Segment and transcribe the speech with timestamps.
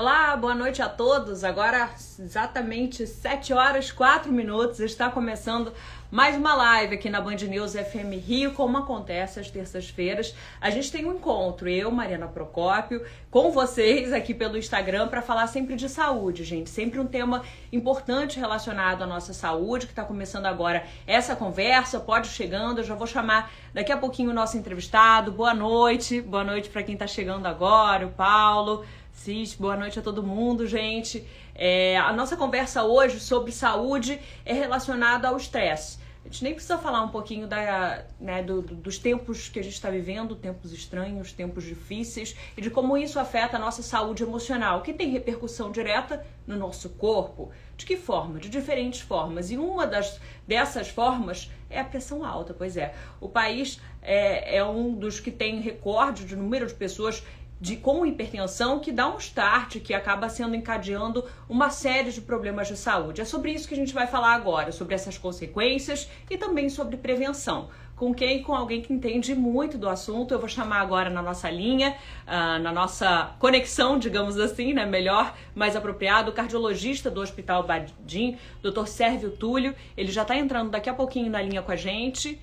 [0.00, 1.44] Olá, boa noite a todos.
[1.44, 5.74] Agora, exatamente 7 horas 4 minutos, está começando
[6.10, 10.34] mais uma live aqui na Band News FM Rio, como acontece às terças-feiras.
[10.58, 15.46] A gente tem um encontro, eu, Mariana Procópio, com vocês aqui pelo Instagram para falar
[15.48, 16.70] sempre de saúde, gente.
[16.70, 22.00] Sempre um tema importante relacionado à nossa saúde, que está começando agora essa conversa.
[22.00, 25.30] Pode chegando, eu já vou chamar daqui a pouquinho o nosso entrevistado.
[25.30, 28.84] Boa noite, boa noite para quem está chegando agora, o Paulo.
[29.20, 31.28] Cis, boa noite a todo mundo, gente.
[31.54, 35.98] É, a nossa conversa hoje sobre saúde é relacionada ao estresse.
[36.24, 39.74] A gente nem precisa falar um pouquinho da, né, do, dos tempos que a gente
[39.74, 44.80] está vivendo, tempos estranhos, tempos difíceis, e de como isso afeta a nossa saúde emocional,
[44.80, 47.50] que tem repercussão direta no nosso corpo.
[47.76, 48.38] De que forma?
[48.38, 49.50] De diferentes formas.
[49.50, 52.94] E uma das, dessas formas é a pressão alta, pois é.
[53.20, 57.22] O país é, é um dos que tem recorde de número de pessoas
[57.60, 62.68] de com hipertensão que dá um start, que acaba sendo encadeando uma série de problemas
[62.68, 63.20] de saúde.
[63.20, 66.96] É sobre isso que a gente vai falar agora, sobre essas consequências e também sobre
[66.96, 67.68] prevenção.
[68.00, 68.42] Com quem?
[68.42, 70.32] Com alguém que entende muito do assunto.
[70.32, 71.94] Eu vou chamar agora na nossa linha,
[72.26, 74.86] uh, na nossa conexão, digamos assim, né?
[74.86, 78.86] Melhor, mais apropriado, o cardiologista do Hospital Badim, Dr.
[78.86, 79.74] Sérvio Túlio.
[79.98, 82.40] Ele já está entrando daqui a pouquinho na linha com a gente.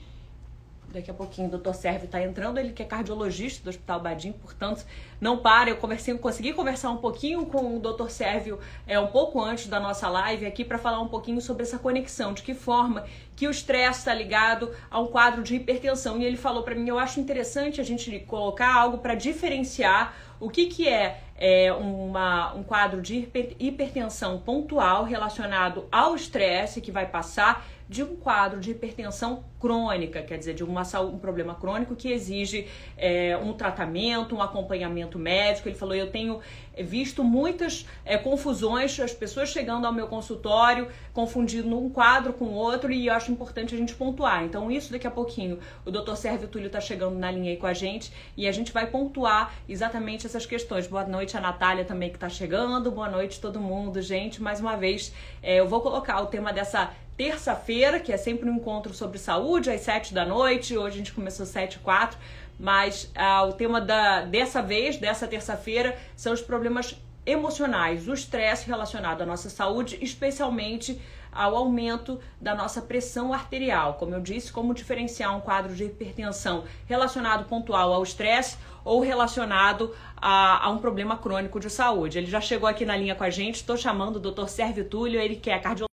[0.97, 4.31] Daqui a pouquinho o doutor Sérvio está entrando, ele que é cardiologista do Hospital Badim,
[4.31, 4.83] portanto,
[5.21, 5.69] não para.
[5.69, 9.79] Eu conversei, consegui conversar um pouquinho com o doutor Sérvio é, um pouco antes da
[9.79, 13.51] nossa live aqui para falar um pouquinho sobre essa conexão, de que forma que o
[13.51, 16.17] estresse está ligado a um quadro de hipertensão.
[16.17, 20.49] E ele falou para mim, eu acho interessante a gente colocar algo para diferenciar o
[20.49, 27.05] que, que é, é uma, um quadro de hipertensão pontual relacionado ao estresse que vai
[27.05, 32.11] passar de um quadro de hipertensão crônica, quer dizer, de uma, um problema crônico que
[32.11, 35.67] exige é, um tratamento, um acompanhamento médico.
[35.67, 36.39] Ele falou: eu tenho
[36.83, 42.91] visto muitas é, confusões, as pessoas chegando ao meu consultório, confundindo um quadro com outro,
[42.91, 44.43] e eu acho importante a gente pontuar.
[44.43, 47.67] Então, isso daqui a pouquinho, o doutor Sérvio Túlio está chegando na linha aí com
[47.67, 50.87] a gente e a gente vai pontuar exatamente essas questões.
[50.87, 54.41] Boa noite a Natália também que está chegando, boa noite todo mundo, gente.
[54.41, 58.57] Mais uma vez, é, eu vou colocar o tema dessa terça-feira, que é sempre um
[58.57, 60.77] encontro sobre saúde, às sete da noite.
[60.77, 62.17] Hoje a gente começou sete e quatro,
[62.59, 66.95] mas ah, o tema da, dessa vez, dessa terça-feira, são os problemas
[67.25, 73.95] emocionais, o estresse relacionado à nossa saúde, especialmente ao aumento da nossa pressão arterial.
[73.95, 79.93] Como eu disse, como diferenciar um quadro de hipertensão relacionado pontual ao estresse ou relacionado
[80.15, 82.17] a, a, um problema crônico de saúde.
[82.17, 84.47] Ele já chegou aqui na linha com a gente, estou chamando o Dr.
[84.47, 85.86] Sérvio Túlio, ele que é cardiologista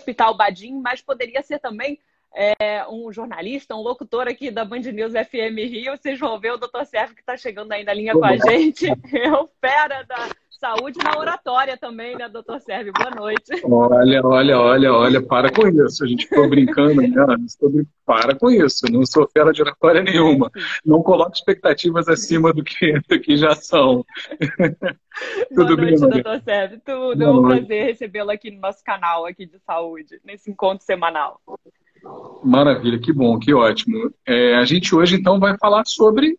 [0.00, 2.00] Hospital Badim, mas poderia ser também
[2.34, 5.96] é, um jornalista, um locutor aqui da Band News FM Rio.
[5.96, 8.86] Vocês vão ver o doutor Sérgio que está chegando aí na linha com a gente.
[9.12, 10.28] É o fera da
[10.60, 12.92] saúde na oratória também, né, doutor Sérgio?
[12.92, 13.62] Boa noite.
[13.64, 16.04] Olha, olha, olha, olha, para com isso.
[16.04, 17.08] A gente ficou brincando, né?
[18.04, 18.84] Para com isso.
[18.92, 20.50] Não sou fera de oratória nenhuma.
[20.84, 24.04] Não coloque expectativas acima do que, do que já são.
[25.54, 26.80] Tudo Boa noite, bem, doutor Sérgio.
[26.84, 27.24] Tudo.
[27.24, 31.40] é um prazer recebê-lo aqui no nosso canal aqui de saúde, nesse encontro semanal.
[32.44, 34.12] Maravilha, que bom, que ótimo.
[34.26, 36.38] É, a gente hoje, então, vai falar sobre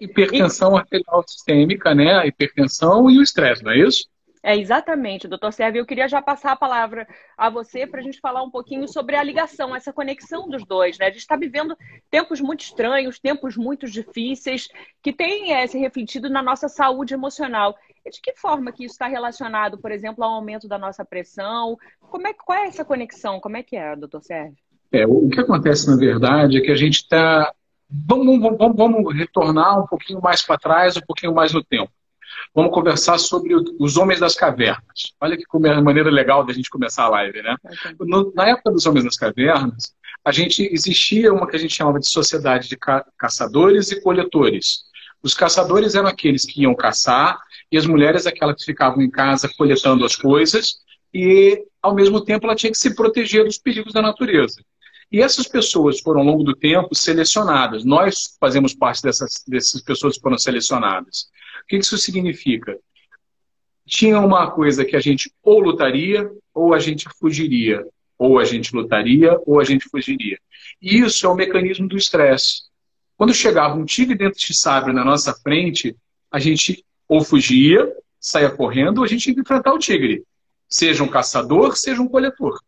[0.00, 2.14] hipertensão arterial sistêmica, né?
[2.14, 4.08] A hipertensão e o estresse, não é isso?
[4.46, 5.80] É, exatamente, doutor Sérgio.
[5.80, 7.04] Eu queria já passar a palavra
[7.36, 10.96] a você para a gente falar um pouquinho sobre a ligação, essa conexão dos dois.
[10.98, 11.06] Né?
[11.06, 11.76] A gente está vivendo
[12.08, 14.68] tempos muito estranhos, tempos muito difíceis,
[15.02, 17.74] que têm é, se refletido na nossa saúde emocional.
[18.04, 21.76] E de que forma que isso está relacionado, por exemplo, ao aumento da nossa pressão?
[21.98, 23.40] Como é, qual é essa conexão?
[23.40, 24.56] Como é que é, doutor Sérgio?
[24.92, 27.52] É, o que acontece, na verdade, é que a gente está
[27.88, 31.90] Vamos, vamos, vamos retornar um pouquinho mais para trás, um pouquinho mais no tempo.
[32.54, 35.14] Vamos conversar sobre os homens das cavernas.
[35.20, 35.44] Olha que
[35.82, 37.56] maneira legal da gente começar a live, né?
[38.34, 39.94] Na época dos homens das cavernas,
[40.24, 44.84] a gente existia uma que a gente chamava de sociedade de ca caçadores e coletores.
[45.22, 47.38] Os caçadores eram aqueles que iam caçar
[47.70, 50.76] e as mulheres aquelas que ficavam em casa coletando as coisas
[51.12, 54.62] e, ao mesmo tempo, ela tinha que se proteger dos perigos da natureza.
[55.10, 57.84] E essas pessoas foram, ao longo do tempo, selecionadas.
[57.84, 61.28] Nós fazemos parte dessas, dessas pessoas que foram selecionadas.
[61.62, 62.76] O que isso significa?
[63.86, 67.86] Tinha uma coisa que a gente ou lutaria ou a gente fugiria.
[68.18, 70.38] Ou a gente lutaria ou a gente fugiria.
[70.82, 72.62] E isso é o mecanismo do estresse.
[73.16, 75.96] Quando chegava um tigre dentro de sabre na nossa frente,
[76.30, 77.88] a gente ou fugia,
[78.18, 80.24] saía correndo, ou a gente que enfrentar o tigre.
[80.68, 82.60] Seja um caçador, seja um coletor.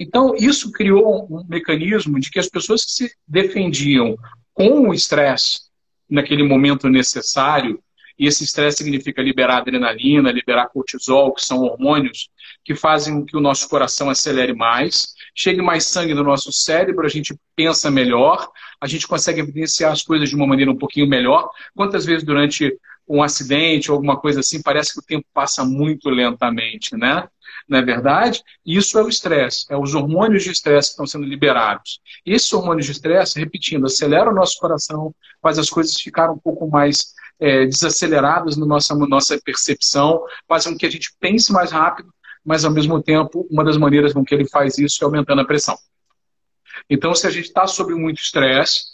[0.00, 4.16] Então, isso criou um mecanismo de que as pessoas que se defendiam
[4.54, 5.62] com o estresse
[6.08, 7.82] naquele momento necessário
[8.18, 12.28] E esse estresse significa liberar adrenalina, liberar cortisol, que são hormônios
[12.64, 17.06] que fazem com que o nosso coração acelere mais, chegue mais sangue no nosso cérebro,
[17.06, 18.50] a gente pensa melhor,
[18.80, 21.48] a gente consegue evidenciar as coisas de uma maneira um pouquinho melhor.
[21.76, 22.76] Quantas vezes durante
[23.08, 27.28] um acidente ou alguma coisa assim, parece que o tempo passa muito lentamente, né?
[27.68, 28.42] Não é verdade?
[28.66, 32.00] Isso é o estresse, é os hormônios de estresse que estão sendo liberados.
[32.26, 36.68] Esses hormônios de estresse, repetindo, aceleram o nosso coração, faz as coisas ficarem um pouco
[36.68, 42.12] mais é, desaceleradas na nossa, nossa percepção, fazem com que a gente pense mais rápido,
[42.48, 45.44] mas ao mesmo tempo, uma das maneiras com que ele faz isso é aumentando a
[45.44, 45.76] pressão.
[46.88, 48.84] Então, se a gente está sob muito estresse,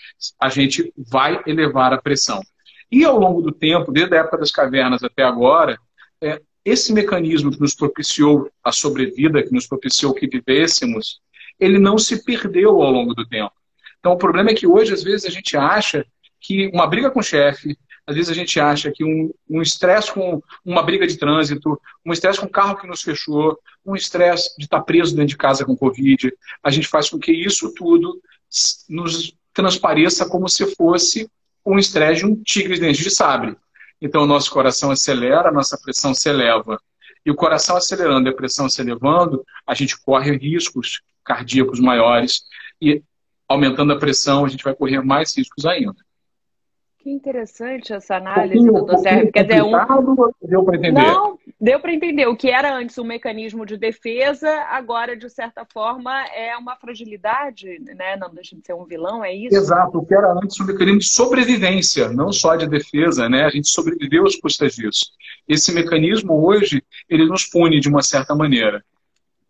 [0.40, 2.42] a gente vai elevar a pressão.
[2.90, 5.78] E ao longo do tempo, desde a época das cavernas até agora,
[6.20, 11.20] é, esse mecanismo que nos propiciou a sobrevida, que nos propiciou que vivêssemos,
[11.60, 13.52] ele não se perdeu ao longo do tempo.
[14.00, 16.04] Então, o problema é que hoje, às vezes, a gente acha
[16.40, 20.42] que uma briga com o chefe, às vezes a gente acha que um estresse com
[20.64, 24.64] uma briga de trânsito, um estresse com o carro que nos fechou, um estresse de
[24.64, 28.20] estar preso dentro de casa com Covid, a gente faz com que isso tudo
[28.88, 31.30] nos transpareça como se fosse
[31.64, 33.56] um estresse de um tigre de dente de sabre.
[34.00, 36.78] Então, o nosso coração acelera, a nossa pressão se eleva.
[37.24, 42.42] E o coração acelerando e a pressão se elevando, a gente corre riscos cardíacos maiores.
[42.82, 43.02] E
[43.48, 45.96] aumentando a pressão, a gente vai correr mais riscos ainda.
[47.04, 49.30] Que interessante essa análise, um doutor Sérgio.
[49.30, 49.72] Quer dizer, um...
[50.40, 51.02] Deu para entender?
[51.02, 52.26] Não, deu para entender.
[52.26, 57.78] O que era antes um mecanismo de defesa, agora, de certa forma, é uma fragilidade,
[57.94, 58.16] né?
[58.16, 59.54] Não deixa de ser um vilão, é isso?
[59.54, 59.98] Exato.
[59.98, 63.44] O que era antes um mecanismo de sobrevivência, não só de defesa, né?
[63.44, 65.04] A gente sobreviveu às custas disso.
[65.46, 68.82] Esse mecanismo, hoje, ele nos pune de uma certa maneira.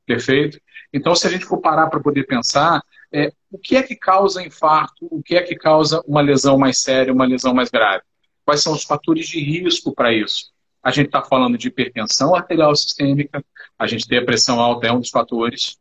[0.05, 0.59] Perfeito?
[0.93, 2.83] Então, se a gente for parar para poder pensar,
[3.15, 6.81] é, o que é que causa infarto, o que é que causa uma lesão mais
[6.81, 8.03] séria, uma lesão mais grave.
[8.45, 10.53] Quais são os fatores de risco para isso?
[10.83, 13.43] A gente está falando de hipertensão arterial sistêmica,
[13.79, 15.79] a gente tem a pressão alta, é um dos fatores.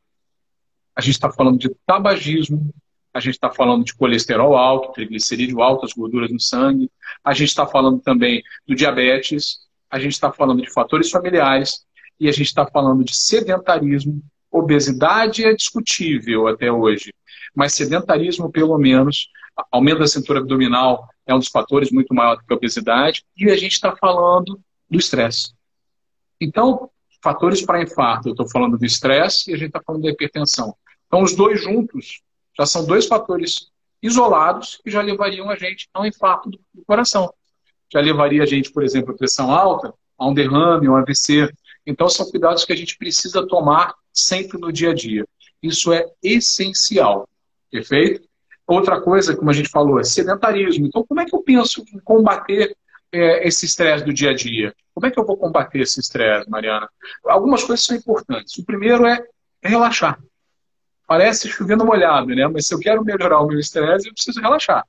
[0.95, 2.71] A gente está falando de tabagismo,
[3.11, 6.89] a gente está falando de colesterol alto, triglicerídeo alto, as gorduras no sangue.
[7.23, 9.57] A gente está falando também do diabetes,
[9.89, 11.83] a gente está falando de fatores familiares
[12.19, 14.21] e a gente está falando de sedentarismo.
[14.51, 17.11] Obesidade é discutível até hoje,
[17.55, 19.29] mas sedentarismo, pelo menos,
[19.71, 23.49] aumento da cintura abdominal é um dos fatores muito maior do que a obesidade, e
[23.49, 24.59] a gente está falando
[24.89, 25.53] do estresse.
[26.39, 26.89] Então,
[27.21, 30.75] fatores para infarto, eu estou falando do estresse e a gente está falando da hipertensão.
[31.07, 32.21] Então, os dois juntos
[32.57, 33.71] já são dois fatores
[34.01, 37.33] isolados que já levariam a gente a um infarto do coração.
[37.91, 41.49] Já levaria a gente, por exemplo, a pressão alta, a um derrame, a um AVC.
[41.85, 45.25] Então, são cuidados que a gente precisa tomar sempre no dia a dia.
[45.61, 47.29] Isso é essencial.
[47.73, 48.21] Perfeito?
[48.67, 50.85] Outra coisa, como a gente falou, é sedentarismo.
[50.85, 52.77] Então, como é que eu penso em combater
[53.11, 54.75] é, esse estresse do dia a dia?
[54.93, 56.87] Como é que eu vou combater esse estresse, Mariana?
[57.25, 58.55] Algumas coisas são importantes.
[58.59, 59.25] O primeiro é
[59.63, 60.19] relaxar.
[61.07, 62.47] Parece chovendo molhado, né?
[62.47, 64.83] Mas se eu quero melhorar o meu estresse, eu preciso relaxar.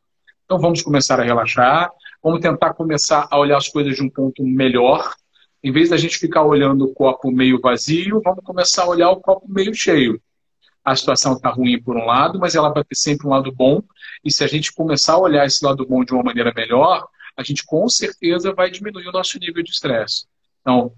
[0.44, 1.90] Então, vamos começar a relaxar.
[2.22, 5.14] Vamos tentar começar a olhar as coisas de um ponto melhor.
[5.62, 9.22] Em vez da gente ficar olhando o copo meio vazio, vamos começar a olhar o
[9.22, 10.20] copo meio cheio
[10.84, 13.82] a situação está ruim por um lado, mas ela vai ter sempre um lado bom.
[14.22, 17.42] E se a gente começar a olhar esse lado bom de uma maneira melhor, a
[17.42, 20.26] gente com certeza vai diminuir o nosso nível de estresse.
[20.60, 20.92] Então,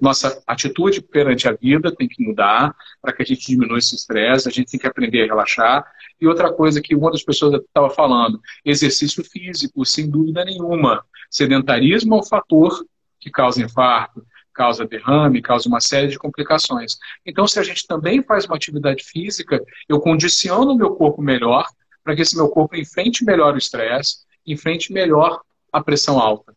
[0.00, 4.48] nossa atitude perante a vida tem que mudar para que a gente diminua esse estresse,
[4.48, 5.84] a gente tem que aprender a relaxar.
[6.20, 11.04] E outra coisa que uma das pessoas estava falando, exercício físico, sem dúvida nenhuma.
[11.30, 12.84] Sedentarismo é um fator
[13.20, 14.24] que causa infarto,
[14.58, 16.98] causa derrame, causa uma série de complicações.
[17.24, 21.64] Então, se a gente também faz uma atividade física, eu condiciono o meu corpo melhor
[22.02, 25.40] para que esse meu corpo enfrente melhor o estresse, enfrente melhor
[25.72, 26.52] a pressão alta.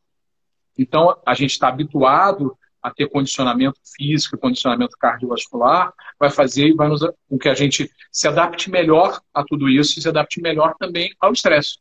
[0.76, 6.88] Então, a gente está habituado a ter condicionamento físico, condicionamento cardiovascular, vai fazer e vai
[6.88, 10.74] nos, com que a gente se adapte melhor a tudo isso e se adapte melhor
[10.80, 11.78] também ao estresse.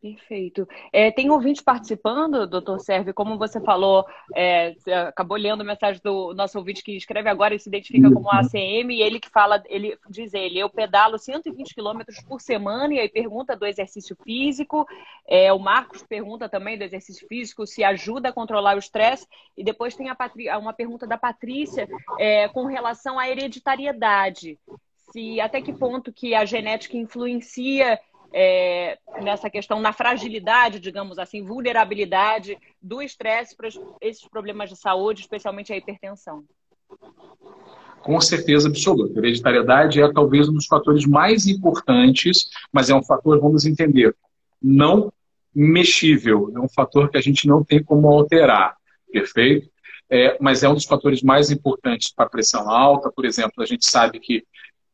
[0.00, 0.68] Perfeito.
[0.92, 6.00] É, tem ouvintes participando, doutor Serve, como você falou, é, você acabou lendo a mensagem
[6.04, 9.62] do nosso ouvinte que escreve agora e se identifica como ACM, e ele que fala,
[9.66, 14.86] ele diz ele, eu pedalo 120 quilômetros por semana, e aí pergunta do exercício físico.
[15.26, 19.26] É, o Marcos pergunta também do exercício físico, se ajuda a controlar o estresse,
[19.56, 21.88] e depois tem a uma pergunta da Patrícia
[22.18, 24.58] é, com relação à hereditariedade.
[25.10, 27.98] Se até que ponto que a genética influencia
[28.32, 33.68] é, nessa questão, na fragilidade, digamos assim, vulnerabilidade do estresse para
[34.00, 36.44] esses problemas de saúde, especialmente a hipertensão?
[38.00, 39.18] Com certeza absoluta.
[39.18, 44.14] Hereditariedade é talvez um dos fatores mais importantes, mas é um fator, vamos entender,
[44.62, 45.12] não
[45.54, 48.76] mexível, é um fator que a gente não tem como alterar,
[49.10, 49.70] perfeito?
[50.08, 53.10] É, mas é um dos fatores mais importantes para a pressão alta.
[53.10, 54.44] Por exemplo, a gente sabe que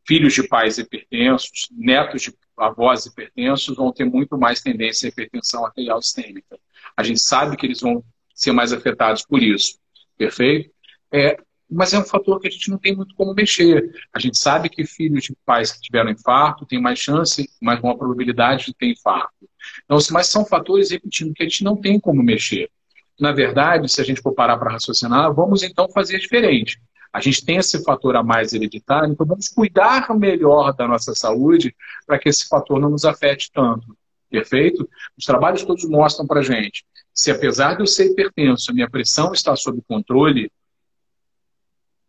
[0.06, 5.64] filhos de pais hipertensos, netos de avós hipertensos vão ter muito mais tendência à hipertensão
[5.64, 6.58] arterial sistêmica.
[6.96, 8.04] A gente sabe que eles vão
[8.34, 9.78] ser mais afetados por isso,
[10.16, 10.70] perfeito?
[11.12, 11.36] É,
[11.70, 13.90] mas é um fator que a gente não tem muito como mexer.
[14.12, 17.96] A gente sabe que filhos de pais que tiveram infarto têm mais chance, mais uma
[17.96, 19.48] probabilidade de ter infarto.
[19.84, 22.70] Então, mas são fatores, repetindo, que a gente não tem como mexer.
[23.18, 26.80] Na verdade, se a gente for parar para raciocinar, vamos então fazer diferente.
[27.12, 31.74] A gente tem esse fator a mais hereditário, então vamos cuidar melhor da nossa saúde
[32.06, 33.96] para que esse fator não nos afete tanto.
[34.30, 34.88] Perfeito?
[35.18, 39.32] Os trabalhos todos mostram para gente se apesar de eu ser hipertenso, a minha pressão
[39.32, 40.50] está sob controle,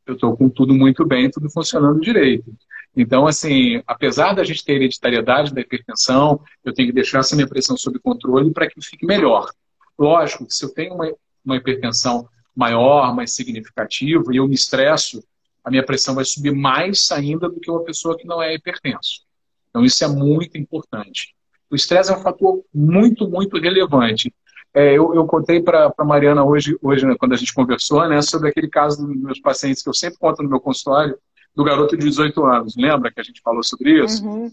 [0.05, 2.51] eu estou com tudo muito bem, tudo funcionando direito.
[2.95, 7.47] Então, assim, apesar da gente ter hereditariedade da hipertensão, eu tenho que deixar essa minha
[7.47, 9.49] pressão sob controle para que fique melhor.
[9.97, 11.11] Lógico que se eu tenho uma,
[11.43, 15.23] uma hipertensão maior, mais significativa, e eu me estresso,
[15.63, 19.21] a minha pressão vai subir mais ainda do que uma pessoa que não é hipertenso.
[19.69, 21.33] Então, isso é muito importante.
[21.69, 24.33] O estresse é um fator muito, muito relevante.
[24.73, 28.21] É, eu, eu, contei para a Mariana hoje, hoje né, quando a gente conversou, né,
[28.21, 31.17] sobre aquele caso dos meus pacientes que eu sempre conto no meu consultório,
[31.55, 32.75] do garoto de 18 anos.
[32.75, 34.25] Lembra que a gente falou sobre isso?
[34.25, 34.51] Uhum.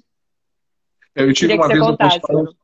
[1.14, 2.54] Eu tive uma vez no consultório.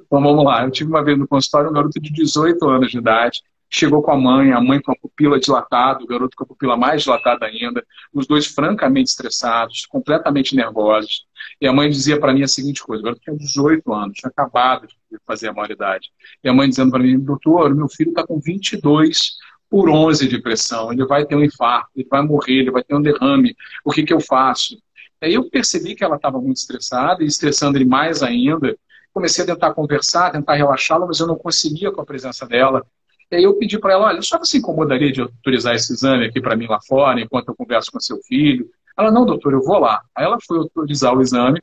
[0.00, 0.64] Então vamos lá.
[0.64, 4.10] Eu tive uma vez no consultório um garoto de 18 anos de idade, chegou com
[4.10, 7.46] a mãe, a mãe com a pupila dilatada, o garoto com a pupila mais dilatada
[7.46, 11.24] ainda, os dois francamente estressados, completamente nervosos.
[11.60, 14.30] E a mãe dizia para mim a seguinte coisa: o garoto tinha 18 anos, tinha
[14.30, 16.10] acabado de fazer a maioridade.
[16.42, 19.36] E a mãe dizendo para mim: doutor, meu filho está com 22
[19.70, 22.96] por 11 de pressão, ele vai ter um infarto, ele vai morrer, ele vai ter
[22.96, 24.76] um derrame, o que, que eu faço?
[25.20, 28.76] Aí eu percebi que ela estava muito estressada e estressando ele mais ainda.
[29.12, 32.84] Comecei a tentar conversar, tentar relaxá-la, mas eu não conseguia com a presença dela.
[33.30, 36.40] E aí eu pedi para ela, olha, só você incomodaria de autorizar esse exame aqui
[36.40, 38.68] para mim lá fora, enquanto eu converso com seu filho?
[38.98, 40.02] Ela, não, doutor, eu vou lá.
[40.14, 41.62] Aí ela foi autorizar o exame,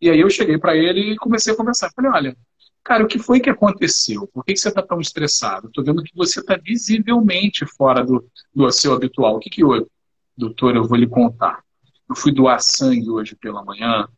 [0.00, 1.90] e aí eu cheguei para ele e comecei a conversar.
[1.94, 2.36] Falei, olha,
[2.84, 4.28] cara, o que foi que aconteceu?
[4.32, 5.66] Por que, que você está tão estressado?
[5.66, 8.24] Estou vendo que você está visivelmente fora do,
[8.54, 9.36] do seu habitual.
[9.36, 9.86] O que, que houve?
[10.36, 11.60] Doutor, eu vou lhe contar.
[12.08, 14.08] Eu fui doar sangue hoje pela manhã,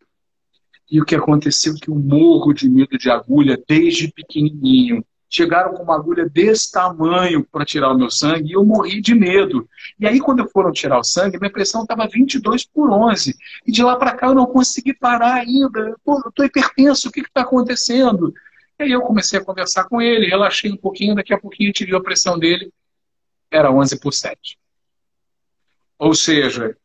[0.91, 5.73] e o que aconteceu é que eu morro de medo de agulha desde pequenininho chegaram
[5.73, 9.67] com uma agulha desse tamanho para tirar o meu sangue e eu morri de medo.
[9.99, 13.35] E aí, quando foram tirar o sangue, minha pressão estava 22 por 11.
[13.67, 15.97] E de lá para cá eu não consegui parar ainda.
[16.07, 18.35] Eu estou hipertenso, o que está acontecendo?
[18.79, 21.75] E aí eu comecei a conversar com ele, relaxei um pouquinho, daqui a pouquinho eu
[21.75, 22.71] tive a pressão dele,
[23.51, 24.59] era 11 por 7.
[25.99, 26.77] Ou seja,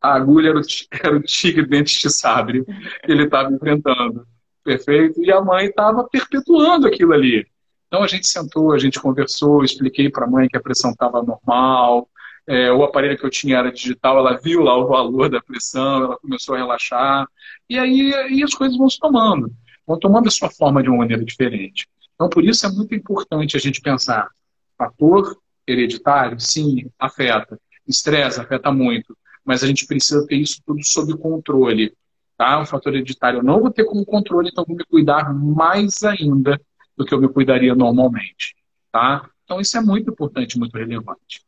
[0.00, 4.26] a agulha era o, era o tigre dente de sabre que ele estava enfrentando.
[4.64, 5.22] Perfeito?
[5.22, 7.46] E a mãe estava perpetuando aquilo ali.
[7.86, 11.22] Então a gente sentou, a gente conversou, expliquei para a mãe que a pressão estava
[11.22, 12.08] normal,
[12.46, 16.04] é, o aparelho que eu tinha era digital, ela viu lá o valor da pressão,
[16.04, 17.26] ela começou a relaxar,
[17.68, 19.50] e aí, aí as coisas vão se tomando,
[19.86, 21.88] vão tomando a sua forma de uma maneira diferente.
[22.14, 24.28] Então, por isso é muito importante a gente pensar:
[24.76, 25.36] fator
[25.66, 31.92] hereditário, sim, afeta, estresse afeta muito, mas a gente precisa ter isso tudo sob controle.
[32.36, 32.60] Tá?
[32.60, 36.60] O fator hereditário eu não vou ter como controle, então vou me cuidar mais ainda
[36.96, 38.54] do que eu me cuidaria normalmente.
[38.90, 39.28] Tá?
[39.44, 41.42] Então, isso é muito importante, muito relevante.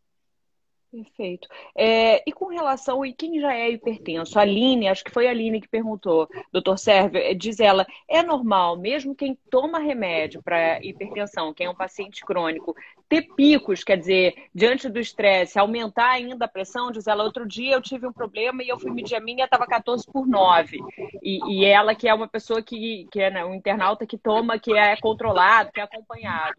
[0.90, 1.48] Perfeito.
[1.76, 5.30] É, e com relação a quem já é hipertenso, a Aline, acho que foi a
[5.30, 10.82] Aline que perguntou, doutor Sérgio, é, diz ela, é normal, mesmo quem toma remédio para
[10.82, 12.74] hipertensão, quem é um paciente crônico,
[13.08, 16.90] ter picos, quer dizer, diante do estresse, aumentar ainda a pressão?
[16.90, 19.66] Diz ela, outro dia eu tive um problema e eu fui medir a minha, estava
[19.66, 20.78] 14 por 9.
[21.22, 24.58] E, e, ela, que é uma pessoa que, que é né, um internauta que toma,
[24.58, 26.56] que é controlado, que é acompanhado.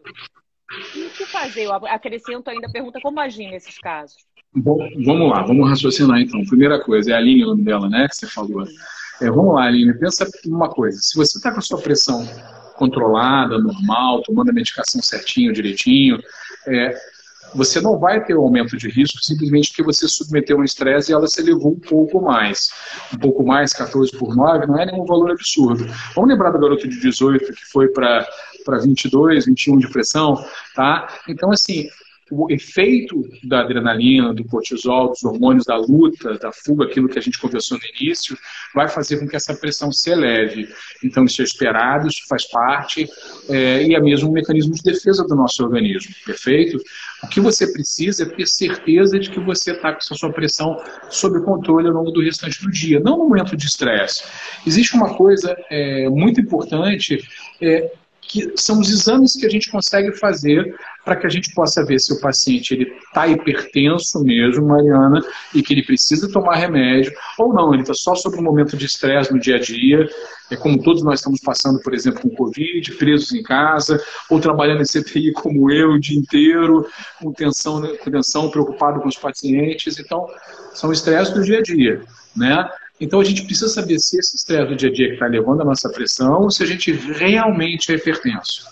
[0.95, 1.63] E o que fazer?
[1.63, 4.17] Eu acrescento ainda a pergunta, como agir nesses casos?
[4.53, 6.43] Bom, vamos lá, vamos raciocinar então.
[6.45, 8.65] Primeira coisa, é a Aline o nome dela, né, que você falou.
[9.21, 10.99] É, vamos lá, Aline, pensa uma coisa.
[10.99, 12.27] Se você está com a sua pressão
[12.75, 16.21] controlada, normal, tomando a medicação certinho, direitinho,
[16.67, 16.95] é,
[17.53, 21.13] você não vai ter um aumento de risco simplesmente porque você submeteu um estresse e
[21.13, 22.71] ela se elevou um pouco mais.
[23.13, 25.85] Um pouco mais, 14 por 9, não é nenhum valor absurdo.
[26.15, 28.27] Vamos lembrar do garoto de 18 que foi para
[28.75, 30.43] 22, 21 de pressão,
[30.75, 31.07] tá?
[31.27, 31.87] Então, assim,
[32.31, 37.21] o efeito da adrenalina, do cortisol, dos hormônios da luta, da fuga, aquilo que a
[37.21, 38.37] gente conversou no início,
[38.73, 40.67] vai fazer com que essa pressão se eleve.
[41.03, 43.09] Então, isso é esperado, isso faz parte,
[43.49, 46.77] é, e é mesmo um mecanismo de defesa do nosso organismo, perfeito?
[47.23, 50.77] O que você precisa é ter certeza de que você está com a sua pressão
[51.09, 54.23] sob controle ao longo do restante do dia, não no momento de estresse.
[54.65, 57.25] Existe uma coisa é, muito importante,
[57.61, 57.91] é,
[58.27, 61.99] que são os exames que a gente consegue fazer para que a gente possa ver
[61.99, 65.21] se o paciente ele está hipertenso mesmo, Mariana,
[65.55, 68.85] e que ele precisa tomar remédio, ou não, ele está só sob um momento de
[68.85, 70.05] estresse no dia a dia,
[70.51, 74.81] é como todos nós estamos passando, por exemplo, com Covid, presos em casa, ou trabalhando
[74.81, 76.85] em CTI como eu o dia inteiro,
[77.19, 79.99] com tensão, com tensão preocupado com os pacientes.
[79.99, 80.27] Então,
[80.73, 82.01] são estresses do dia a dia,
[82.35, 82.69] né?
[82.99, 85.61] Então a gente precisa saber se esse estresse do dia a dia que está levando
[85.61, 88.65] a nossa pressão ou se a gente realmente é hipertenso.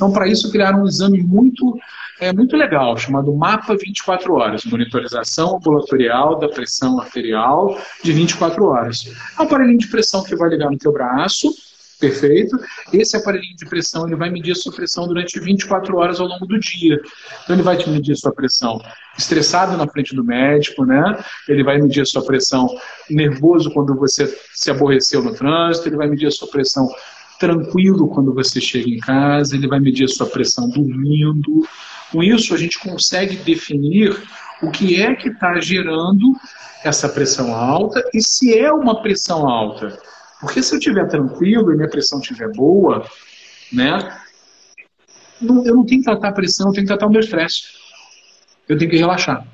[0.00, 1.78] Então, para isso, criaram um exame muito,
[2.18, 9.12] é, muito legal, chamado MAPA 24 horas, monitorização ambulatorial da pressão arterial de 24 horas.
[9.38, 11.54] É um aparelhinho de pressão que vai ligar no teu braço,
[12.00, 12.58] perfeito.
[12.92, 16.46] Esse aparelhinho de pressão ele vai medir a sua pressão durante 24 horas ao longo
[16.46, 16.98] do dia.
[17.44, 18.80] Então ele vai te medir a sua pressão
[19.16, 21.22] estressado na frente do médico, né?
[21.48, 22.74] Ele vai medir a sua pressão
[23.08, 26.88] nervoso quando você se aborreceu no trânsito, ele vai medir a sua pressão
[27.38, 31.66] tranquilo quando você chega em casa, ele vai medir a sua pressão dormindo.
[32.10, 34.16] Com isso a gente consegue definir
[34.62, 36.34] o que é que está gerando
[36.84, 39.98] essa pressão alta e se é uma pressão alta
[40.40, 43.06] porque se eu estiver tranquilo e minha pressão estiver boa,
[43.72, 43.98] né,
[45.40, 47.62] eu não tenho que tratar a pressão, eu tenho que tratar o meu estresse.
[48.68, 49.46] Eu tenho que relaxar.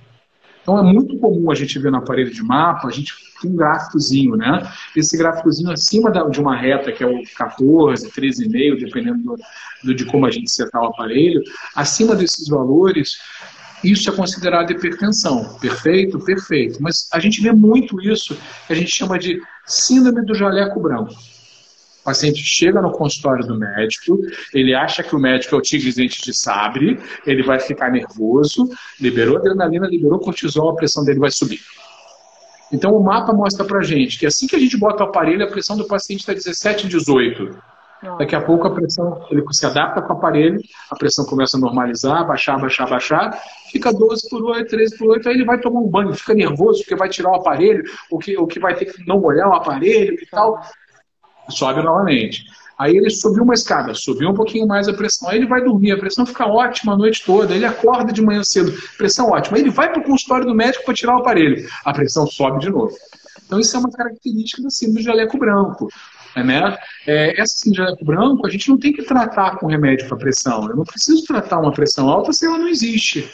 [0.62, 3.54] Então é muito comum a gente ver no aparelho de mapa, a gente tem um
[3.54, 4.68] gráficozinho, né?
[4.96, 9.36] Esse gráficozinho acima de uma reta, que é o 14, 13,5, dependendo do,
[9.84, 11.40] do, de como a gente setar o aparelho,
[11.74, 13.16] acima desses valores,
[13.84, 15.56] isso é considerado hipertensão.
[15.60, 16.18] Perfeito?
[16.18, 16.82] Perfeito.
[16.82, 21.12] Mas a gente vê muito isso que a gente chama de síndrome do jaleco branco.
[21.12, 24.18] O paciente chega no consultório do médico,
[24.54, 28.70] ele acha que o médico é o tigre dente de sabre, ele vai ficar nervoso,
[29.00, 31.61] liberou adrenalina, liberou cortisol, a pressão dele vai subir.
[32.73, 35.49] Então o mapa mostra pra gente que assim que a gente bota o aparelho, a
[35.49, 37.56] pressão do paciente está 17, 18.
[38.18, 40.60] Daqui a pouco a pressão, ele se adapta com o aparelho,
[40.90, 45.28] a pressão começa a normalizar, baixar, baixar, baixar, fica 12 por 8, 13 por 8,
[45.28, 48.36] aí ele vai tomar um banho, fica nervoso porque vai tirar o aparelho, ou que,
[48.36, 50.60] ou que vai ter que não molhar o aparelho e tal.
[51.49, 52.44] Sobe novamente.
[52.78, 55.92] Aí ele subiu uma escada, subiu um pouquinho mais a pressão, aí ele vai dormir,
[55.92, 59.62] a pressão fica ótima a noite toda, ele acorda de manhã cedo, pressão ótima, aí
[59.62, 62.68] ele vai para o consultório do médico para tirar o aparelho, a pressão sobe de
[62.68, 62.94] novo.
[63.47, 65.88] Então isso é uma característica da síndrome de jaleco branco.
[66.44, 66.76] Né?
[67.06, 70.68] É, essa síndrome branco, a gente não tem que tratar com remédio para pressão.
[70.68, 73.28] Eu não preciso tratar uma pressão alta se ela não existe.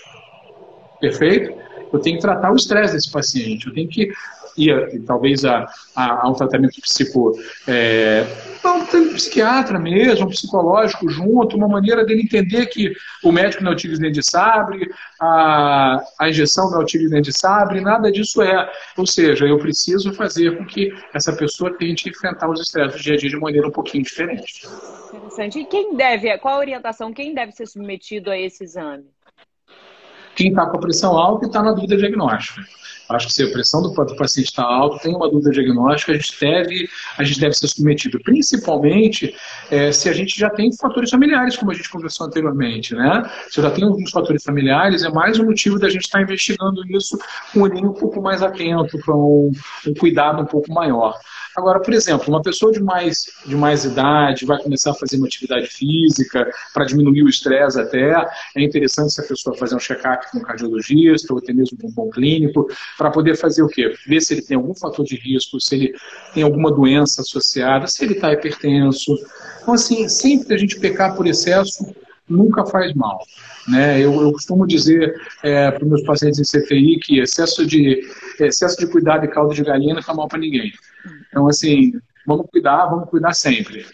[1.01, 1.53] Perfeito?
[1.93, 3.67] Eu tenho que tratar o estresse desse paciente.
[3.67, 4.13] Eu tenho que
[4.57, 7.33] ir, talvez, a, a, a um tratamento psico,
[7.67, 8.27] é,
[8.65, 13.77] um psiquiatra mesmo, um psicológico junto, uma maneira dele entender que o médico não o
[13.77, 18.71] tigre de sabre, a, a injeção não o tigre de sabre, nada disso é.
[18.97, 23.15] Ou seja, eu preciso fazer com que essa pessoa tente enfrentar os estresses do dia
[23.15, 24.67] a dia de maneira um pouquinho diferente.
[25.13, 25.59] Interessante.
[25.61, 29.05] E quem deve, qual a orientação, quem deve ser submetido a esse exame?
[30.35, 32.63] Quem está com a pressão alta e está na dúvida diagnóstica.
[33.09, 36.39] Acho que se a pressão do, paciente está alta, tem uma dúvida diagnóstica, a gente
[36.41, 38.19] deve, a gente deve ser submetido.
[38.21, 39.35] Principalmente
[39.71, 42.95] é, se a gente já tem fatores familiares, como a gente conversou anteriormente.
[42.95, 43.31] Né?
[43.51, 46.83] Se já tenho alguns fatores familiares, é mais um motivo da gente estar tá investigando
[46.91, 47.19] isso
[47.53, 49.53] com um olhinho um pouco mais atento, para um,
[49.87, 51.19] um cuidado um pouco maior.
[51.57, 55.27] Agora, por exemplo, uma pessoa de mais, de mais idade vai começar a fazer uma
[55.27, 58.15] atividade física para diminuir o estresse até.
[58.57, 61.89] É interessante se a pessoa fazer um check-up com um cardiologista ou até mesmo com
[61.89, 63.95] um bom clínico, para poder fazer o quê?
[64.07, 65.95] Ver se ele tem algum fator de risco, se ele
[66.35, 69.15] tem alguma doença associada, se ele está hipertenso.
[69.61, 71.95] Então, assim, sempre a gente pecar por excesso
[72.29, 73.21] nunca faz mal.
[73.69, 74.01] Né?
[74.01, 78.03] Eu, eu costumo dizer é, para os meus pacientes em CTI que excesso de,
[78.41, 80.73] excesso de cuidado e caldo de galinha não faz mal para ninguém.
[81.29, 81.93] Então, assim,
[82.27, 83.85] vamos cuidar, vamos cuidar sempre.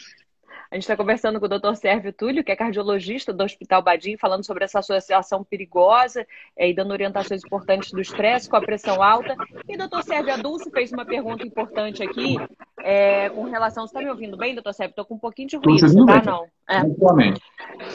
[0.71, 1.75] A gente está conversando com o Dr.
[1.77, 6.75] Sérgio Túlio, que é cardiologista do Hospital Badim, falando sobre essa associação perigosa é, e
[6.75, 9.35] dando orientações importantes do estresse com a pressão alta.
[9.67, 10.03] E o Dr.
[10.03, 12.37] Sérgio Adulce fez uma pergunta importante aqui
[12.81, 13.87] é, com relação.
[13.87, 14.91] Você está me ouvindo bem, doutor Sérgio?
[14.91, 16.23] Estou com um pouquinho de ruído, tá?
[16.23, 16.47] Não.
[16.69, 16.81] É.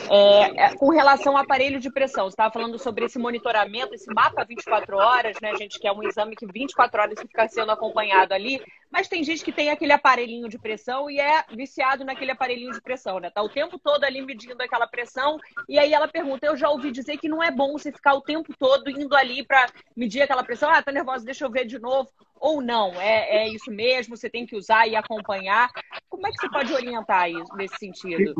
[0.09, 4.11] É, é, com relação ao aparelho de pressão, você estava falando sobre esse monitoramento, esse
[4.13, 5.79] mapa 24 horas, né, gente?
[5.79, 8.61] Que é um exame que 24 horas fica sendo acompanhado ali.
[8.89, 12.81] Mas tem gente que tem aquele aparelhinho de pressão e é viciado naquele aparelhinho de
[12.81, 13.29] pressão, né?
[13.29, 15.37] Tá o tempo todo ali medindo aquela pressão.
[15.67, 18.21] E aí ela pergunta: Eu já ouvi dizer que não é bom você ficar o
[18.21, 20.69] tempo todo indo ali para medir aquela pressão.
[20.69, 22.09] Ah, tá nervosa, deixa eu ver de novo.
[22.39, 25.69] Ou não, é, é isso mesmo, você tem que usar e acompanhar.
[26.09, 28.35] Como é que você pode orientar isso nesse sentido?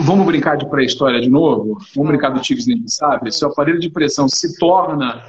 [0.00, 1.78] Vamos brincar de pré-história de novo?
[1.94, 3.32] Vamos brincar do Tigres nem sabe?
[3.32, 5.22] Se o aparelho de pressão se torna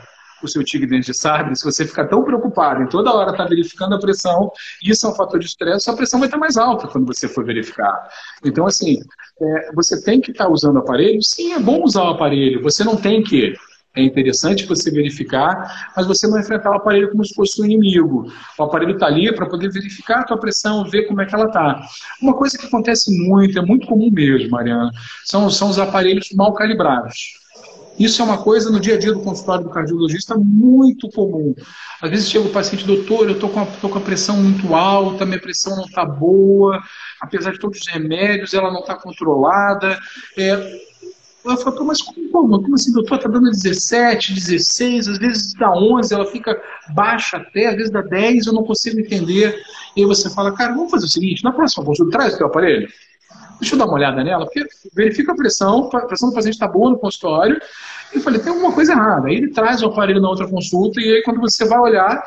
[0.44, 3.44] o seu tigre dentro de sabre, se você ficar tão preocupado em toda hora estar
[3.44, 4.52] tá verificando a pressão,
[4.84, 7.46] isso é um fator de estresse, sua pressão vai estar mais alta quando você for
[7.46, 8.10] verificar.
[8.44, 9.00] Então, assim,
[9.42, 11.22] é, você tem que estar tá usando o aparelho?
[11.22, 12.62] Sim, é bom usar o aparelho.
[12.64, 13.54] Você não tem que
[13.94, 18.32] é interessante você verificar, mas você não enfrentar o aparelho como se fosse um inimigo.
[18.58, 21.48] O aparelho está ali para poder verificar a tua pressão, ver como é que ela
[21.48, 21.86] está.
[22.22, 24.92] Uma coisa que acontece muito, é muito comum mesmo, Mariana,
[25.26, 27.42] são, são os aparelhos mal calibrados.
[28.00, 31.54] Isso é uma coisa no dia a dia do consultório do cardiologista muito comum.
[32.02, 35.40] Às vezes chega o paciente, doutor, eu estou com, com, a pressão muito alta, minha
[35.40, 36.82] pressão não está boa,
[37.20, 40.00] apesar de todos os remédios, ela não está controlada.
[40.38, 40.82] É,
[41.44, 43.16] eu falo, mas como, como assim, doutor?
[43.16, 46.60] Está dando 17, 16, às vezes dá 11, ela fica
[46.94, 49.62] baixa até, às vezes dá 10, eu não consigo entender.
[49.96, 52.48] E aí você fala, cara, vamos fazer o seguinte, na próxima consulta, traz o teu
[52.48, 52.88] aparelho.
[53.60, 56.68] Deixa eu dar uma olhada nela, porque verifica a pressão, a pressão do paciente está
[56.68, 57.60] boa no consultório.
[58.12, 59.28] E eu falei, tem alguma coisa errada.
[59.28, 62.24] Aí ele traz o aparelho na outra consulta, e aí quando você vai olhar,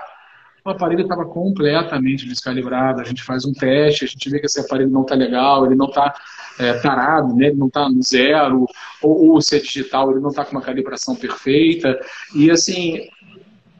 [0.65, 3.01] o aparelho estava completamente descalibrado.
[3.01, 5.75] A gente faz um teste, a gente vê que esse aparelho não está legal, ele
[5.75, 6.15] não está
[6.59, 7.47] é, tarado, né?
[7.47, 8.67] ele não está no zero,
[9.03, 11.99] ou, ou se é digital, ele não está com uma calibração perfeita,
[12.35, 13.09] e assim,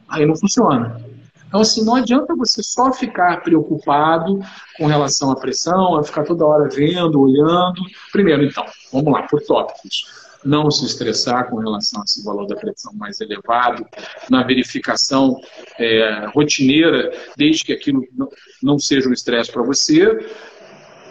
[0.07, 1.01] aí não funciona.
[1.47, 4.39] Então, assim, não adianta você só ficar preocupado
[4.77, 7.81] com relação à pressão, a ficar toda hora vendo, olhando.
[8.11, 12.55] Primeiro, então, vamos lá, por tópicos não se estressar com relação a esse valor da
[12.55, 13.85] pressão mais elevado,
[14.29, 15.41] na verificação
[15.79, 18.29] é, rotineira, desde que aquilo não,
[18.61, 20.05] não seja um estresse para você,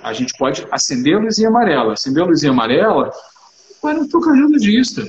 [0.05, 1.95] a gente pode acender a luzinha amarela.
[1.95, 3.11] Acender a luzinha amarela,
[3.83, 5.03] vai no teu cardiologista.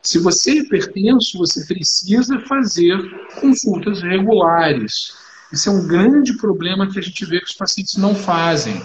[0.00, 2.96] Se você é hipertenso, você precisa fazer
[3.40, 5.12] consultas regulares.
[5.52, 8.80] Isso é um grande problema que a gente vê que os pacientes não fazem.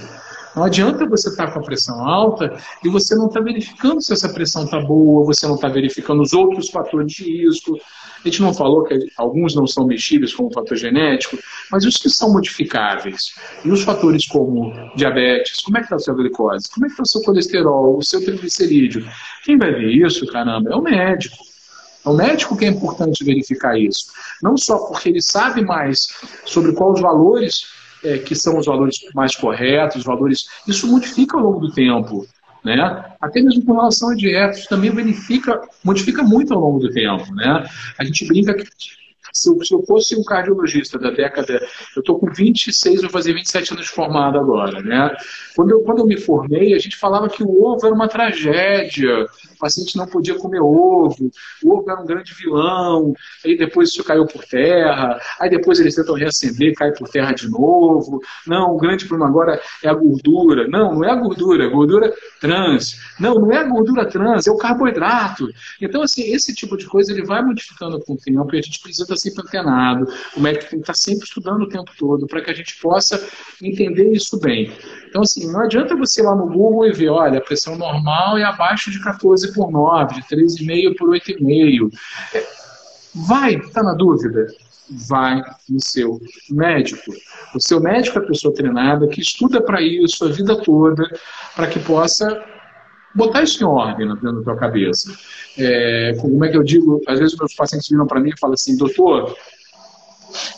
[0.55, 4.11] Não adianta você estar tá com a pressão alta e você não está verificando se
[4.11, 7.79] essa pressão está boa, você não está verificando os outros fatores de risco.
[8.23, 11.37] A gente não falou que alguns não são mexíveis como fator genético,
[11.71, 13.33] mas os que são modificáveis,
[13.65, 16.93] e os fatores como diabetes, como é que está a sua glicose, como é que
[16.93, 19.07] está o seu colesterol, o seu triglicerídeo,
[19.43, 21.37] quem vai ver isso, caramba, é o médico.
[22.05, 24.07] É o médico que é importante verificar isso.
[24.41, 26.07] Não só porque ele sabe mais
[26.45, 27.65] sobre quais os valores
[28.03, 30.47] é, que são os valores mais corretos, os valores.
[30.67, 32.27] Isso modifica ao longo do tempo.
[32.63, 33.05] Né?
[33.19, 37.33] Até mesmo com relação a dietas, também modifica, modifica muito ao longo do tempo.
[37.33, 37.65] Né?
[37.97, 38.65] A gente brinca que
[39.33, 41.61] se eu, se eu fosse um cardiologista da década.
[41.95, 44.81] Eu estou com 26, vou fazer 27 anos de formado agora.
[44.81, 45.15] Né?
[45.55, 49.23] Quando, eu, quando eu me formei, a gente falava que o ovo era uma tragédia,
[49.23, 51.31] o paciente não podia comer ovo,
[51.63, 53.13] o ovo era um grande vilão,
[53.45, 57.49] aí depois isso caiu por terra, aí depois eles tentam reacender, cai por terra de
[57.49, 58.21] novo.
[58.47, 60.67] Não, o grande problema agora é a gordura.
[60.67, 62.99] Não, não é a gordura, é a gordura trans.
[63.19, 65.47] Não, não é a gordura trans, é o carboidrato.
[65.79, 68.79] Então, assim, esse tipo de coisa ele vai modificando com o tempo e a gente
[68.79, 70.07] precisa sempre antenado.
[70.35, 73.23] O médico tem que estar sempre estudando o tempo todo para que a gente possa
[73.61, 74.71] entender isso bem.
[75.07, 78.37] Então, assim, não adianta você ir lá no Google e ver, olha, a pressão normal
[78.37, 81.91] é abaixo de 14 por 9, de 13,5 por 8,5.
[83.13, 84.47] Vai, está na dúvida?
[85.07, 87.11] Vai no seu médico.
[87.53, 91.03] O seu médico é a pessoa treinada que estuda para isso a vida toda,
[91.55, 92.41] para que possa
[93.15, 95.11] botar isso em ordem da tua cabeça.
[95.57, 97.01] É, como é que eu digo?
[97.07, 99.35] Às vezes meus pacientes viram para mim e falam assim, doutor,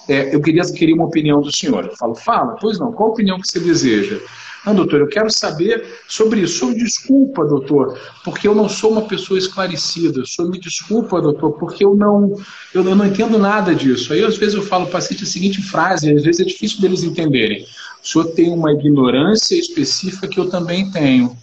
[0.08, 1.86] é, eu queria adquirir uma opinião do senhor.
[1.86, 4.20] Eu falo, fala, pois não, qual a opinião que você deseja?
[4.66, 6.60] Não, doutor, eu quero saber sobre isso.
[6.60, 10.24] Sobre desculpa, doutor, porque eu não sou uma pessoa esclarecida.
[10.26, 12.34] Sou me desculpa, doutor, porque eu não,
[12.74, 14.14] eu não entendo nada disso.
[14.14, 16.80] Aí, às vezes, eu falo para o paciente a seguinte frase, às vezes é difícil
[16.80, 17.66] deles entenderem.
[18.02, 21.36] O senhor tem uma ignorância específica que eu também tenho.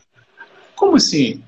[0.81, 1.45] Como assim?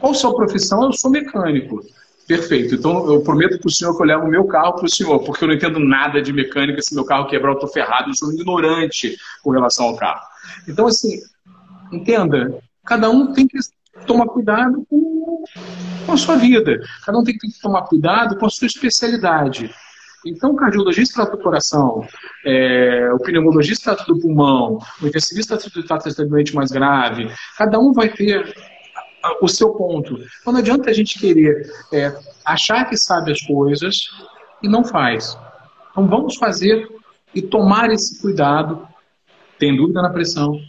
[0.00, 0.84] Qual sua profissão?
[0.84, 1.82] Eu sou mecânico.
[2.26, 2.74] Perfeito.
[2.74, 5.22] Então eu prometo para o senhor que eu levo o meu carro para o senhor,
[5.22, 6.80] porque eu não entendo nada de mecânica.
[6.80, 8.08] Se meu carro quebrar, eu estou ferrado.
[8.08, 10.22] Eu sou ignorante com relação ao carro.
[10.66, 11.20] Então, assim,
[11.92, 13.58] entenda, cada um tem que
[14.06, 15.44] tomar cuidado com,
[16.06, 16.80] com a sua vida.
[17.04, 19.70] Cada um tem que tomar cuidado com a sua especialidade.
[20.26, 22.06] Então, o cardiologista trata do coração,
[22.44, 27.30] é, o pneumologista trata do pulmão, o intensivista trata do doente mais grave.
[27.56, 28.54] Cada um vai ter
[29.40, 30.14] o seu ponto.
[30.40, 34.08] Então, não adianta a gente querer é, achar que sabe as coisas
[34.62, 35.38] e não faz.
[35.90, 36.86] Então, vamos fazer
[37.34, 38.86] e tomar esse cuidado.
[39.58, 40.60] Tem dúvida na pressão?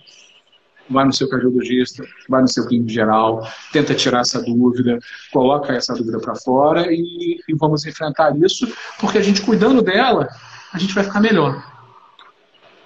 [0.91, 4.99] Vai no seu cardiologista, vai no seu clínico geral, tenta tirar essa dúvida,
[5.31, 8.67] coloca essa dúvida para fora e, e vamos enfrentar isso,
[8.99, 10.27] porque a gente cuidando dela,
[10.73, 11.63] a gente vai ficar melhor.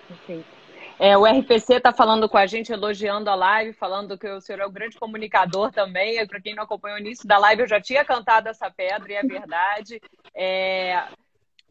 [0.07, 0.55] Perfeito.
[0.97, 4.61] É, o RPC está falando com a gente, elogiando a live, falando que o senhor
[4.61, 6.25] é um grande comunicador também.
[6.25, 9.15] Para quem não acompanhou o início da live, eu já tinha cantado essa pedra e
[9.15, 10.01] é verdade.
[10.33, 11.03] É,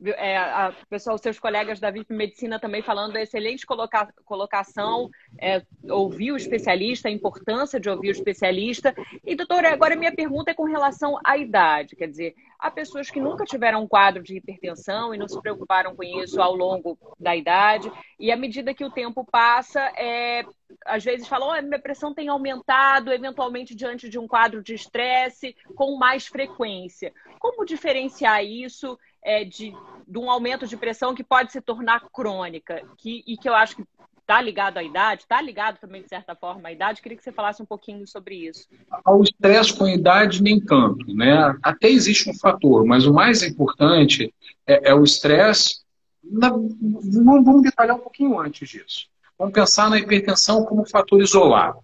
[0.05, 6.33] é, a, pessoal, seus colegas da VIP Medicina também falando excelente coloca, colocação, é, ouvir
[6.33, 8.95] o especialista, a importância de ouvir o especialista.
[9.25, 13.21] E, doutora, agora minha pergunta é com relação à idade, quer dizer, há pessoas que
[13.21, 17.37] nunca tiveram um quadro de hipertensão e não se preocuparam com isso ao longo da
[17.37, 20.45] idade, e à medida que o tempo passa, é,
[20.85, 25.57] às vezes falam, oh, minha pressão tem aumentado, eventualmente diante de um quadro de estresse,
[25.75, 27.13] com mais frequência.
[27.39, 28.99] Como diferenciar isso?
[29.25, 29.75] É, de,
[30.07, 33.77] de um aumento de pressão que pode se tornar crônica que, e que eu acho
[33.77, 33.85] que
[34.21, 37.03] está ligado à idade, está ligado também, de certa forma, à idade.
[37.03, 38.67] Queria que você falasse um pouquinho sobre isso.
[39.05, 41.15] Ao estresse com a idade, nem tanto.
[41.15, 41.55] Né?
[41.63, 44.35] Até existe um fator, mas o mais importante
[44.67, 45.83] é, é o estresse.
[46.23, 46.75] Vamos,
[47.13, 49.09] vamos detalhar um pouquinho antes disso.
[49.39, 51.81] Vamos pensar na hipertensão como fator isolado.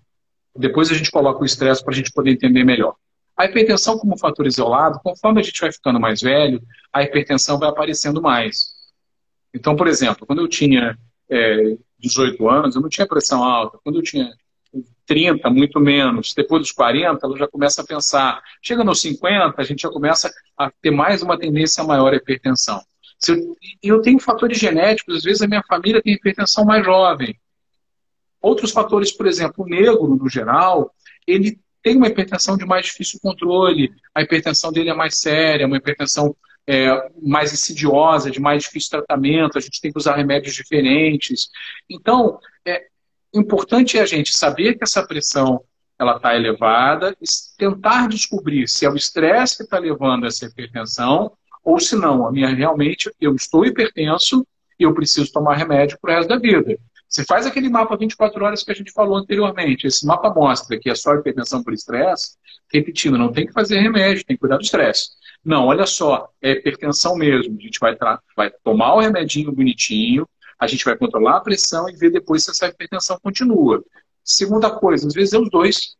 [0.56, 2.96] Depois a gente coloca o estresse para a gente poder entender melhor.
[3.36, 6.62] A hipertensão como fator isolado, conforme a gente vai ficando mais velho,
[6.92, 8.70] a hipertensão vai aparecendo mais.
[9.54, 13.78] Então, por exemplo, quando eu tinha é, 18 anos, eu não tinha pressão alta.
[13.82, 14.30] Quando eu tinha
[15.06, 16.32] 30, muito menos.
[16.34, 18.40] Depois dos 40, ela já começa a pensar.
[18.62, 22.80] Chega nos 50, a gente já começa a ter mais uma tendência maior à hipertensão.
[23.18, 27.38] Se eu, eu tenho fatores genéticos, às vezes a minha família tem hipertensão mais jovem.
[28.40, 30.94] Outros fatores, por exemplo, o negro, no geral,
[31.26, 35.76] ele tem uma hipertensão de mais difícil controle, a hipertensão dele é mais séria, uma
[35.76, 41.48] hipertensão é, mais insidiosa, de mais difícil tratamento, a gente tem que usar remédios diferentes.
[41.88, 42.86] Então, é
[43.34, 45.62] importante é a gente saber que essa pressão
[45.98, 47.26] ela está elevada e
[47.58, 52.32] tentar descobrir se é o estresse que está levando essa hipertensão ou se não, a
[52.32, 54.46] minha realmente eu estou hipertenso
[54.78, 56.78] e eu preciso tomar remédio para o resto da vida.
[57.10, 59.84] Você faz aquele mapa 24 horas que a gente falou anteriormente.
[59.84, 62.36] Esse mapa mostra que é só hipertensão por estresse.
[62.72, 65.10] Repetindo, não tem que fazer remédio, tem que cuidar do estresse.
[65.44, 67.56] Não, olha só, é hipertensão mesmo.
[67.58, 67.96] A gente vai,
[68.36, 70.24] vai tomar o remedinho bonitinho,
[70.56, 73.82] a gente vai controlar a pressão e ver depois se essa hipertensão continua.
[74.22, 75.96] Segunda coisa, às vezes é os dois.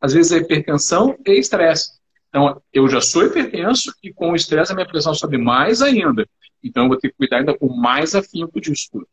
[0.00, 1.92] Às vezes é hipertensão e estresse.
[2.28, 6.28] Então, eu já sou hipertenso e com o estresse a minha pressão sobe mais ainda.
[6.60, 9.06] Então, eu vou ter que cuidar ainda com mais afinco disso tudo.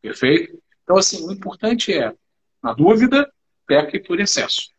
[0.00, 0.58] Perfeito?
[0.82, 2.14] Então, assim, o importante é,
[2.62, 3.30] na dúvida,
[3.66, 4.70] peque por excesso.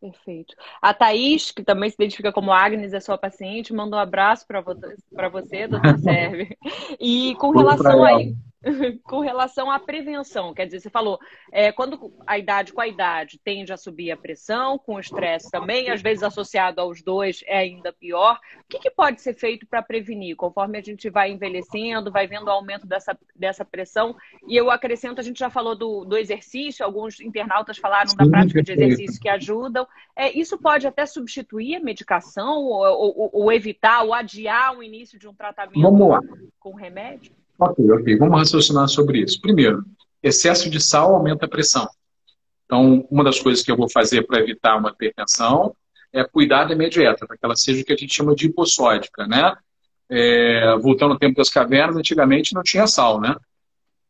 [0.00, 0.54] Perfeito.
[0.80, 4.60] A Thaís, que também se identifica como Agnes, é sua paciente, manda um abraço para
[5.28, 6.56] você, doutor Serve.
[6.98, 8.34] E com relação aí.
[9.04, 11.18] com relação à prevenção, quer dizer, você falou,
[11.50, 15.50] é, quando a idade com a idade tende a subir a pressão, com o estresse
[15.50, 18.38] também, às vezes associado aos dois é ainda pior.
[18.58, 22.48] O que, que pode ser feito para prevenir, conforme a gente vai envelhecendo, vai vendo
[22.48, 24.14] o aumento dessa, dessa pressão?
[24.46, 28.62] E eu acrescento, a gente já falou do, do exercício, alguns internautas falaram da prática
[28.62, 29.86] de exercício que ajudam.
[30.14, 35.18] É, isso pode até substituir a medicação ou, ou, ou evitar ou adiar o início
[35.18, 35.80] de um tratamento
[36.58, 37.39] com remédio?
[37.60, 38.16] Ok, ok.
[38.16, 39.38] Vamos raciocinar sobre isso.
[39.38, 39.84] Primeiro,
[40.22, 41.86] excesso de sal aumenta a pressão.
[42.64, 45.74] Então, uma das coisas que eu vou fazer para evitar uma hipertensão
[46.12, 48.46] é cuidar da minha dieta, para que ela seja o que a gente chama de
[48.46, 49.54] hipossódica, né?
[50.08, 53.36] É, voltando ao tempo das cavernas, antigamente não tinha sal, né?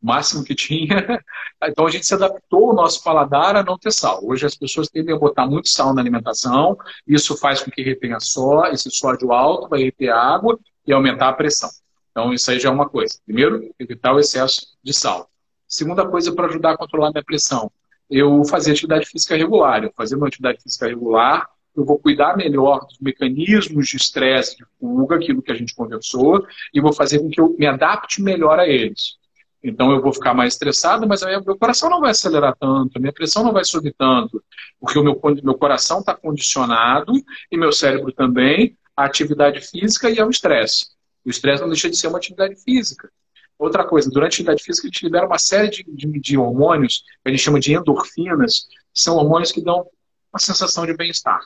[0.00, 0.88] O máximo que tinha.
[1.62, 4.20] Então a gente se adaptou o nosso paladar a não ter sal.
[4.22, 6.74] Hoje as pessoas tendem a botar muito sal na alimentação,
[7.06, 11.34] isso faz com que retenha só, esse sódio alto vai reter água e aumentar a
[11.34, 11.68] pressão.
[12.10, 13.18] Então, isso aí já é uma coisa.
[13.24, 15.30] Primeiro, evitar o excesso de sal.
[15.66, 17.70] Segunda coisa, para ajudar a controlar minha pressão,
[18.10, 19.84] eu fazer atividade física regular.
[19.84, 24.64] Eu fazer uma atividade física regular, eu vou cuidar melhor dos mecanismos de estresse, de
[24.78, 26.44] fuga, aquilo que a gente conversou,
[26.74, 29.18] e vou fazer com que eu me adapte melhor a eles.
[29.62, 33.12] Então eu vou ficar mais estressado, mas meu coração não vai acelerar tanto, a minha
[33.12, 34.42] pressão não vai subir tanto,
[34.80, 37.12] porque o meu, meu coração está condicionado
[37.52, 40.86] e meu cérebro também à atividade física e ao estresse.
[41.24, 43.10] O estresse não deixa de ser uma atividade física.
[43.58, 47.02] Outra coisa, durante a atividade física a gente libera uma série de, de, de hormônios,
[47.22, 49.86] que a gente chama de endorfinas, que são hormônios que dão
[50.32, 51.40] uma sensação de bem-estar.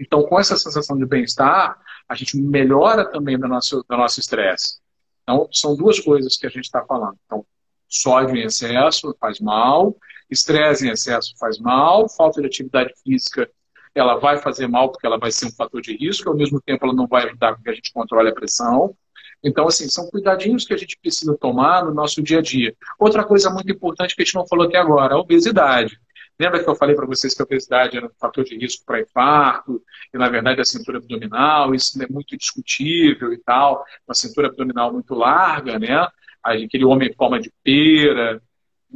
[0.00, 4.80] Então, com essa sensação de bem-estar, a gente melhora também do nosso, do nosso estresse.
[5.22, 7.16] Então, são duas coisas que a gente está falando.
[7.26, 7.44] Então,
[7.88, 9.94] sódio em excesso faz mal,
[10.30, 13.48] estresse em excesso faz mal, falta de atividade física
[13.94, 16.84] ela vai fazer mal porque ela vai ser um fator de risco, ao mesmo tempo
[16.84, 18.96] ela não vai ajudar com que a gente controle a pressão.
[19.42, 22.74] Então, assim, são cuidadinhos que a gente precisa tomar no nosso dia a dia.
[22.98, 25.98] Outra coisa muito importante que a gente não falou até agora, a obesidade.
[26.38, 29.00] Lembra que eu falei para vocês que a obesidade era um fator de risco para
[29.00, 34.48] infarto, e na verdade a cintura abdominal, isso é muito discutível e tal, uma cintura
[34.48, 36.08] abdominal muito larga, né?
[36.42, 38.42] Aquele homem em forma de pera,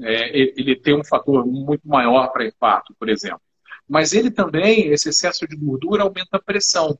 [0.02, 3.40] é, ele tem um fator muito maior para infarto, por exemplo.
[3.88, 6.98] Mas ele também, esse excesso de gordura, aumenta a pressão.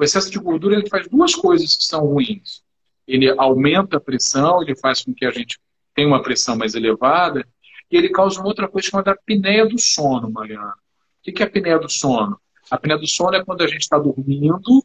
[0.00, 2.62] O excesso de gordura ele faz duas coisas que são ruins.
[3.06, 5.60] Ele aumenta a pressão, ele faz com que a gente
[5.94, 7.46] tenha uma pressão mais elevada,
[7.90, 10.72] e ele causa uma outra coisa chamada apneia do sono, Mariana.
[10.72, 12.40] O que é a apneia do sono?
[12.70, 14.82] A apneia do sono é quando a gente está dormindo,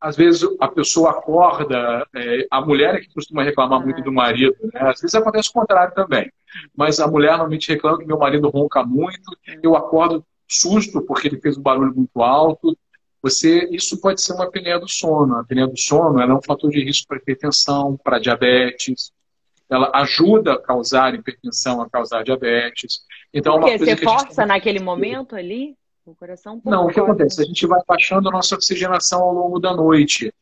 [0.00, 4.56] às vezes a pessoa acorda, é, a mulher é que costuma reclamar muito do marido,
[4.72, 4.80] né?
[4.80, 6.32] às vezes acontece o contrário também,
[6.74, 11.38] mas a mulher normalmente reclama que meu marido ronca muito, eu acordo susto porque ele
[11.38, 12.74] fez um barulho muito alto.
[13.22, 15.36] Você, isso pode ser uma apneia do sono.
[15.36, 19.12] A apneia do sono é um fator de risco para hipertensão, para diabetes.
[19.68, 23.00] Ela ajuda a causar hipertensão, a causar diabetes.
[23.32, 25.76] Então, Porque é uma coisa você força naquele momento ali?
[26.04, 27.42] O coração Não, o que acontece?
[27.42, 30.32] A gente vai baixando a nossa oxigenação ao longo da noite.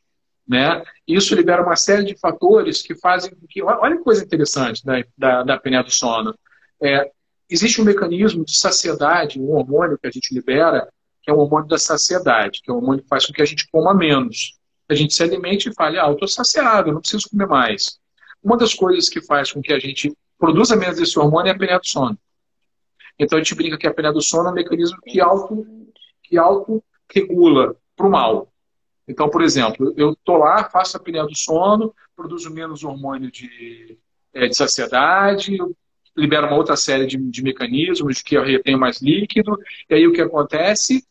[0.49, 0.83] Né?
[1.07, 3.63] Isso libera uma série de fatores que fazem que.
[3.63, 6.35] Olha que coisa interessante da, da, da apneia do sono.
[6.81, 7.11] É,
[7.51, 10.89] existe um mecanismo de saciedade, um hormônio que a gente libera,
[11.29, 13.45] que é o hormônio da saciedade, que é o hormônio que faz com que a
[13.45, 14.59] gente coma menos.
[14.89, 17.99] A gente se alimente e fale, ah, eu estou saciado, eu não preciso comer mais.
[18.43, 21.55] Uma das coisas que faz com que a gente produza menos esse hormônio é a
[21.55, 22.19] apneia do sono.
[23.19, 25.67] Então a gente brinca que a apneia do sono é um mecanismo que auto,
[26.23, 28.51] que auto regula para o mal.
[29.07, 33.99] Então, por exemplo, eu estou lá, faço a apneia do sono, produzo menos hormônio de,
[34.33, 35.59] é, de saciedade,
[36.17, 39.59] libera uma outra série de, de mecanismos que eu retenho mais líquido,
[39.91, 41.07] e aí o que acontece?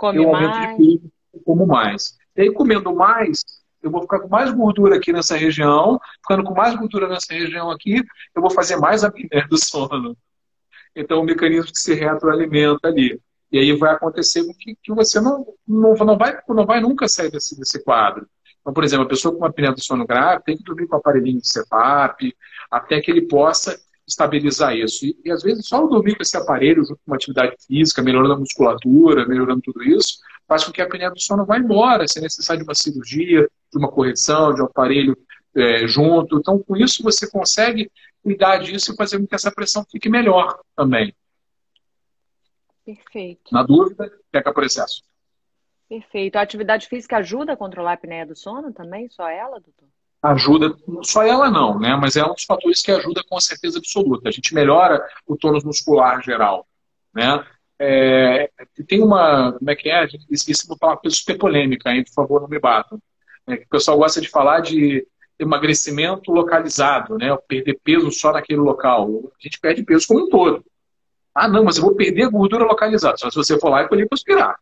[0.00, 0.76] Come eu mais.
[0.78, 1.12] peso,
[1.44, 2.16] como mais.
[2.34, 3.44] E aí, comendo mais,
[3.82, 7.70] eu vou ficar com mais gordura aqui nessa região, ficando com mais gordura nessa região
[7.70, 8.02] aqui,
[8.34, 10.16] eu vou fazer mais apneia do sono.
[10.96, 13.20] Então, o mecanismo que se retroalimenta ali.
[13.52, 17.30] E aí vai acontecer que, que você não, não, não, vai, não vai nunca sair
[17.30, 18.26] desse, desse quadro.
[18.62, 20.96] Então, por exemplo, a pessoa com uma apneia do sono grave tem que dormir com
[20.96, 22.34] o aparelhinho de CPAP,
[22.70, 23.78] até que ele possa
[24.10, 25.06] estabilizar isso.
[25.06, 28.34] E, e, às vezes só dormir com esse aparelho junto com uma atividade física, melhorando
[28.34, 32.18] a musculatura, melhorando tudo isso, faz com que a apneia do sono vá embora, se
[32.18, 35.16] é necessário de uma cirurgia, de uma correção, de um aparelho
[35.54, 36.38] é, junto.
[36.38, 37.90] Então, com isso, você consegue
[38.22, 41.14] cuidar disso e fazer com que essa pressão fique melhor também.
[42.84, 43.52] Perfeito.
[43.52, 45.02] Na dúvida, peca por excesso.
[45.88, 46.36] Perfeito.
[46.36, 49.08] A atividade física ajuda a controlar a apneia do sono também?
[49.08, 49.88] Só ela, doutor?
[50.22, 51.96] Ajuda, só ela não, né?
[51.96, 54.28] Mas é um dos fatores que ajuda com certeza absoluta.
[54.28, 56.66] A gente melhora o tônus muscular geral,
[57.14, 57.42] né?
[57.78, 58.50] É,
[58.86, 60.06] tem uma, como é que é?
[60.30, 63.00] Esqueci de falar uma coisa super polêmica, aí, por favor, não me batam.
[63.46, 65.06] É, o pessoal gosta de falar de
[65.38, 67.34] emagrecimento localizado, né?
[67.48, 69.32] Perder peso só naquele local.
[69.38, 70.62] A gente perde peso como um todo.
[71.34, 73.16] Ah, não, mas eu vou perder a gordura localizada.
[73.16, 74.56] Só se você for lá e colher para aspirar.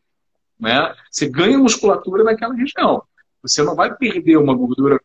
[0.60, 0.94] Né?
[1.10, 3.02] Você ganha musculatura naquela região.
[3.42, 5.00] Você não vai perder uma gordura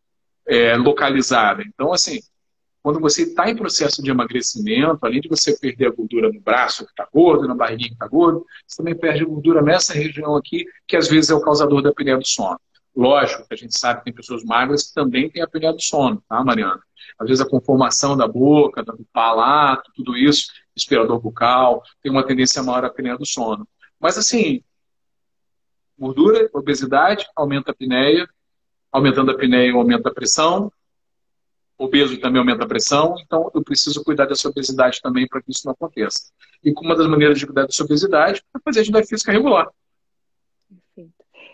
[0.47, 1.63] é, localizada.
[1.63, 2.19] Então, assim,
[2.83, 6.85] quando você está em processo de emagrecimento, além de você perder a gordura no braço
[6.85, 10.65] que está gordo, na barriguinha que está gordo, você também perde gordura nessa região aqui,
[10.85, 12.59] que às vezes é o causador da apneia do sono.
[12.93, 16.21] Lógico que a gente sabe que tem pessoas magras que também têm apneia do sono,
[16.27, 16.81] tá, Mariana?
[17.17, 22.61] Às vezes a conformação da boca, do palato, tudo isso, respirador bucal, tem uma tendência
[22.61, 23.67] maior à apneia do sono.
[23.97, 24.61] Mas assim,
[25.97, 28.27] gordura, obesidade, aumenta a apneia,
[28.93, 30.71] aumentando a apneia, aumenta a pressão,
[31.77, 35.65] obeso também aumenta a pressão, então eu preciso cuidar dessa obesidade também para que isso
[35.65, 36.31] não aconteça.
[36.63, 39.67] E uma das maneiras de cuidar dessa obesidade é fazer atividade física regular.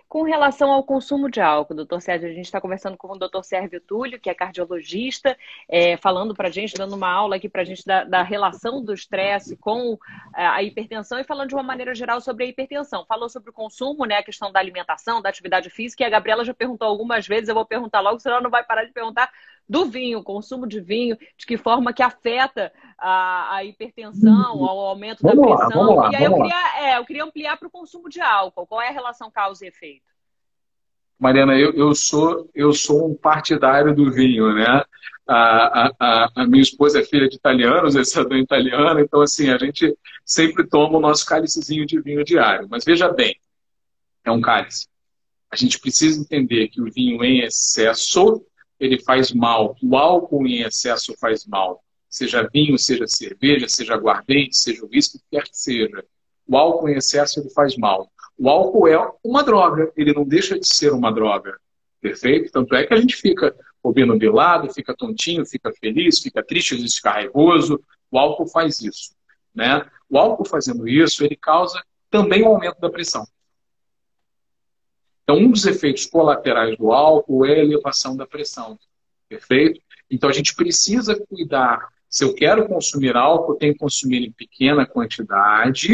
[0.10, 3.44] Com relação ao consumo de álcool, doutor Sérgio, a gente está conversando com o doutor
[3.44, 5.38] Sérgio Túlio, que é cardiologista,
[5.70, 8.84] é, falando para a gente, dando uma aula aqui para a gente da, da, relação
[8.84, 10.00] do estresse com
[10.36, 13.06] é, a hipertensão e falando de uma maneira geral sobre a hipertensão.
[13.06, 16.44] Falou sobre o consumo, né, a questão da alimentação, da atividade física, e a Gabriela
[16.44, 19.32] já perguntou algumas vezes, eu vou perguntar logo, senão não vai parar de perguntar,
[19.70, 25.22] do vinho, consumo de vinho, de que forma que afeta a, a hipertensão, o aumento
[25.22, 25.96] vamos da pressão.
[25.96, 28.66] Lá, lá, e aí eu queria, é, eu queria ampliar para o consumo de álcool.
[28.66, 30.10] Qual é a relação causa e efeito?
[31.20, 34.84] Mariana, eu, eu, sou, eu sou um partidário do vinho, né?
[35.28, 39.58] A, a, a minha esposa é filha de italianos, é cidadã italiana, então assim, a
[39.58, 42.68] gente sempre toma o nosso cálicezinho de vinho diário.
[42.72, 43.36] Mas veja bem,
[44.24, 44.88] é um cálice.
[45.52, 48.44] A gente precisa entender que o vinho em excesso,
[48.80, 49.76] ele faz mal.
[49.82, 55.20] O álcool em excesso faz mal seja vinho, seja cerveja, seja aguardente, seja uísque, o
[55.20, 56.04] que quer que seja.
[56.48, 58.12] O álcool em excesso ele faz mal.
[58.38, 61.58] O álcool é uma droga, ele não deixa de ser uma droga.
[62.02, 62.52] Perfeito?
[62.52, 66.96] Tanto é que a gente fica obnubilado, fica tontinho, fica feliz, fica triste, às vezes
[66.96, 67.80] fica raivoso.
[68.10, 69.14] O álcool faz isso.
[69.54, 69.86] Né?
[70.10, 73.26] O álcool fazendo isso, ele causa também um aumento da pressão.
[75.30, 78.80] Então, um dos efeitos colaterais do álcool é a elevação da pressão.
[79.30, 79.80] Perfeito?
[80.10, 84.32] Então, a gente precisa cuidar Se eu quero consumir álcool, eu tenho que consumir em
[84.32, 85.94] pequena quantidade,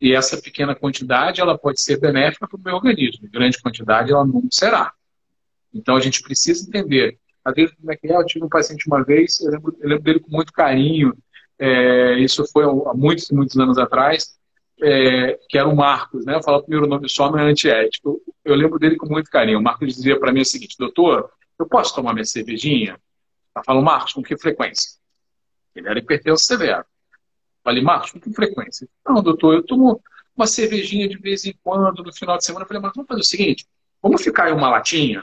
[0.00, 3.26] e essa pequena quantidade ela pode ser benéfica para o meu organismo.
[3.26, 4.94] Em grande quantidade, ela não será.
[5.74, 7.18] Então, a gente precisa entender.
[7.44, 8.16] Às vezes, como é que é?
[8.16, 11.14] Eu tive um paciente uma vez, eu lembro, eu lembro dele com muito carinho,
[11.58, 14.38] é, isso foi há muitos, muitos anos atrás,
[14.82, 16.34] é, que era o Marcos, né?
[16.34, 18.20] Eu o primeiro nome só, não é antiético.
[18.44, 19.58] Eu lembro dele com muito carinho.
[19.58, 22.98] O Marcos dizia para mim o seguinte, doutor, eu posso tomar minha cervejinha?
[23.56, 24.98] Eu falo, Marcos, com que frequência?
[25.74, 26.84] Ele era hipertenso severo.
[27.62, 28.88] Falei, Marcos, com que frequência?
[29.06, 30.02] Não, doutor, eu tomo
[30.36, 32.64] uma cervejinha de vez em quando, no final de semana.
[32.64, 33.66] Eu falei, Marcos, vamos fazer o seguinte,
[34.02, 35.22] vamos ficar em uma latinha?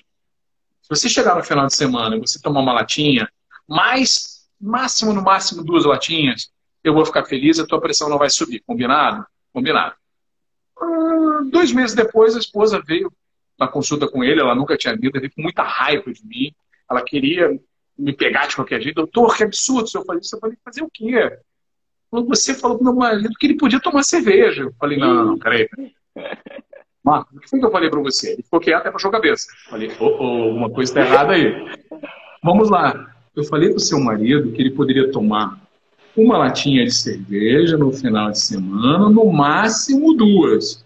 [0.82, 3.30] Se você chegar no final de semana e você tomar uma latinha,
[3.68, 6.50] mais, máximo, no máximo, duas latinhas,
[6.84, 8.64] eu vou ficar feliz, a tua pressão não vai subir.
[8.66, 9.26] Combinado?
[9.54, 9.96] Combinado.
[10.80, 13.12] Ah, dois meses depois, a esposa veio
[13.60, 16.54] na consulta com ele, ela nunca tinha vindo, ele veio com muita raiva de mim.
[16.90, 17.60] Ela queria
[17.98, 18.96] me pegar de qualquer jeito.
[18.96, 20.36] Doutor, que absurdo se eu falei isso.
[20.36, 21.38] Eu falei, fazer o quê?
[22.12, 24.64] Você falou pro meu marido que ele podia tomar cerveja.
[24.64, 25.70] Eu falei, não, não, peraí.
[27.04, 28.34] Marcos, o que foi que eu falei para você?
[28.34, 29.48] Ele ficou quieto e baixou a cabeça.
[29.66, 31.54] Eu falei, oh, oh, alguma coisa está errada aí.
[32.44, 33.16] Vamos lá.
[33.36, 35.60] Eu falei para o seu marido que ele poderia tomar
[36.16, 40.84] uma latinha de cerveja no final de semana, no máximo duas.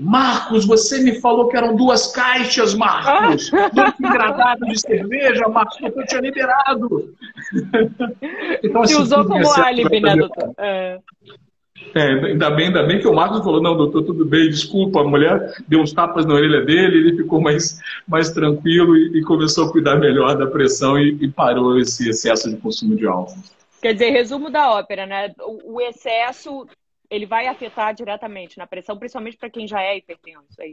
[0.00, 3.50] Marcos, você me falou que eram duas caixas, Marcos.
[3.50, 7.14] Dois engradados de cerveja, Marcos, que eu tinha liberado.
[8.62, 10.52] então, assim, Se usou como álibi, né, doutor?
[10.58, 10.98] É.
[11.94, 15.00] É, ainda bem, ainda bem que o Marcos falou, não, doutor, tudo bem, desculpa.
[15.00, 19.22] A mulher deu uns tapas na orelha dele, ele ficou mais, mais tranquilo e, e
[19.22, 23.38] começou a cuidar melhor da pressão e, e parou esse excesso de consumo de álcool.
[23.80, 25.32] Quer dizer, resumo da ópera, né?
[25.40, 26.66] O, excesso
[27.10, 30.60] ele vai afetar diretamente na pressão, principalmente para quem já é hipertenso.
[30.60, 30.72] É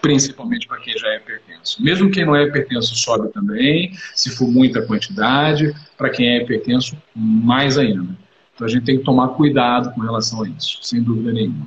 [0.00, 1.82] principalmente para quem já é hipertenso.
[1.82, 5.72] Mesmo quem não é hipertenso sobe também, se for muita quantidade.
[5.96, 8.16] Para quem é hipertenso, mais ainda.
[8.54, 11.66] Então a gente tem que tomar cuidado com relação a isso, sem dúvida nenhuma.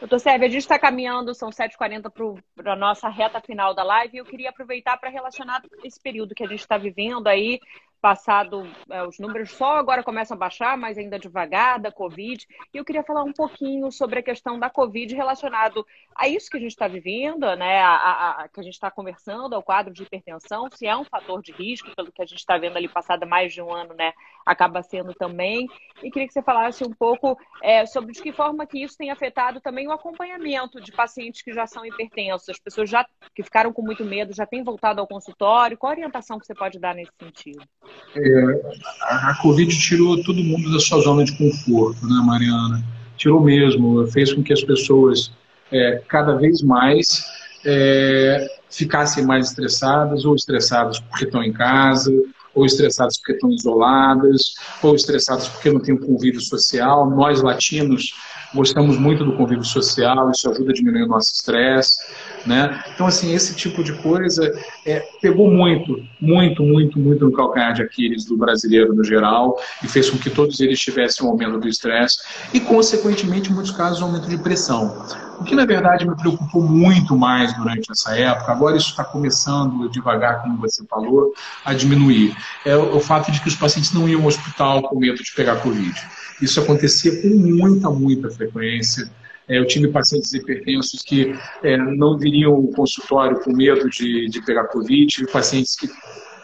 [0.00, 2.12] Doutor Sérgio, a gente está caminhando, são 7h40
[2.54, 6.36] para a nossa reta final da live, e eu queria aproveitar para relacionar esse período
[6.36, 7.58] que a gente está vivendo aí,
[8.00, 12.46] passado é, os números só agora começam a baixar, mas ainda devagar, da Covid.
[12.72, 16.56] E eu queria falar um pouquinho sobre a questão da Covid relacionado a isso que
[16.56, 17.80] a gente está vivendo, né?
[17.80, 21.04] A, a, a, que a gente está conversando, ao quadro de hipertensão, se é um
[21.04, 23.94] fator de risco, pelo que a gente está vendo ali passado mais de um ano,
[23.94, 24.12] né?
[24.46, 25.66] Acaba sendo também.
[26.02, 29.10] E queria que você falasse um pouco é, sobre de que forma que isso tem
[29.10, 32.48] afetado também o acompanhamento de pacientes que já são hipertensos.
[32.48, 35.76] As pessoas já que ficaram com muito medo já têm voltado ao consultório.
[35.76, 37.66] Qual a orientação que você pode dar nesse sentido?
[38.16, 38.60] É,
[39.02, 42.82] a Covid tirou todo mundo da sua zona de conforto, né, Mariana?
[43.16, 45.32] Tirou mesmo, fez com que as pessoas
[45.72, 47.24] é, cada vez mais
[47.64, 52.12] é, ficassem mais estressadas, ou estressadas porque estão em casa,
[52.54, 57.08] ou estressadas porque estão isoladas, ou estressadas porque não tem um convívio social.
[57.10, 58.14] Nós, latinos,
[58.54, 61.98] gostamos muito do convívio social, isso ajuda a diminuir o nosso estresse.
[62.46, 62.82] Né?
[62.94, 64.50] Então, assim, esse tipo de coisa
[64.86, 69.88] é, pegou muito, muito, muito, muito no calcanhar de Aquiles do brasileiro no geral e
[69.88, 72.18] fez com que todos eles tivessem um aumento do estresse
[72.52, 75.06] e, consequentemente, em muitos casos, um aumento de pressão.
[75.38, 79.88] O que, na verdade, me preocupou muito mais durante essa época, agora isso está começando
[79.88, 81.32] devagar, como você falou,
[81.64, 85.22] a diminuir, é o fato de que os pacientes não iam ao hospital com medo
[85.22, 85.94] de pegar Covid.
[86.40, 89.10] Isso acontecia com muita, muita frequência.
[89.48, 94.44] É, eu tive pacientes hipertensos que é, não viriam ao consultório com medo de, de
[94.44, 95.88] pegar Covid, tive pacientes que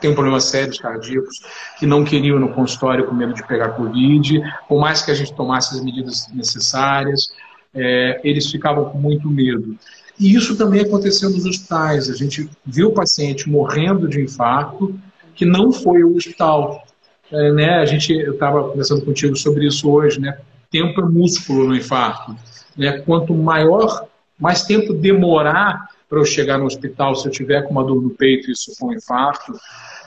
[0.01, 1.41] têm problemas sérios cardíacos
[1.79, 5.35] que não queriam no consultório com medo de pegar Covid, por mais que a gente
[5.35, 7.33] tomasse as medidas necessárias,
[7.75, 9.77] é, eles ficavam com muito medo.
[10.19, 12.09] E isso também aconteceu nos hospitais.
[12.09, 14.95] A gente viu o paciente morrendo de infarto
[15.35, 16.85] que não foi ao hospital.
[17.33, 17.75] É, né?
[17.81, 20.39] A gente, eu estava conversando contigo sobre isso hoje, né?
[20.71, 22.37] Tempo é músculo no infarto.
[22.77, 22.99] Né?
[22.99, 24.07] Quanto maior,
[24.39, 28.11] mais tempo demorar para eu chegar no hospital, se eu tiver com uma dor no
[28.11, 29.53] peito e isso for um infarto,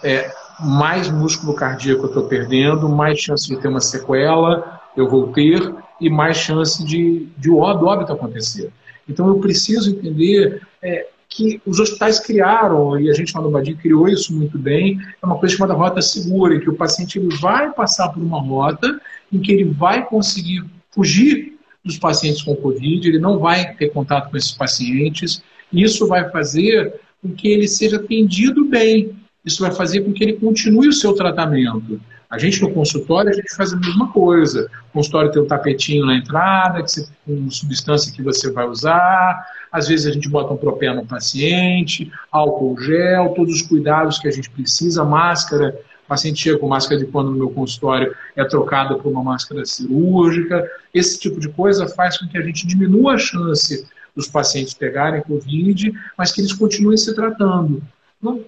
[0.03, 5.31] é, mais músculo cardíaco eu estou perdendo, mais chance de ter uma sequela eu vou
[5.31, 8.71] ter e mais chance de, de o óbito acontecer.
[9.07, 13.75] Então eu preciso entender é, que os hospitais criaram, e a gente lá no Badim
[13.75, 17.35] criou isso muito bem, é uma coisa chamada rota segura, em que o paciente ele
[17.37, 18.99] vai passar por uma rota
[19.31, 21.56] em que ele vai conseguir fugir
[21.87, 25.41] dos pacientes com Covid, ele não vai ter contato com esses pacientes.
[25.73, 29.15] Isso vai fazer com que ele seja atendido bem.
[29.43, 31.99] Isso vai fazer com que ele continue o seu tratamento.
[32.29, 34.69] A gente no consultório, a gente faz a mesma coisa.
[34.89, 39.45] O consultório tem um tapetinho na entrada, que você, com substância que você vai usar.
[39.71, 44.27] Às vezes a gente bota um propé no paciente, álcool gel, todos os cuidados que
[44.27, 45.77] a gente precisa, máscara
[46.07, 49.65] O paciente chega com máscara de pano no meu consultório, é trocada por uma máscara
[49.65, 50.65] cirúrgica.
[50.93, 53.85] Esse tipo de coisa faz com que a gente diminua a chance
[54.15, 57.83] dos pacientes pegarem Covid, mas que eles continuem se tratando.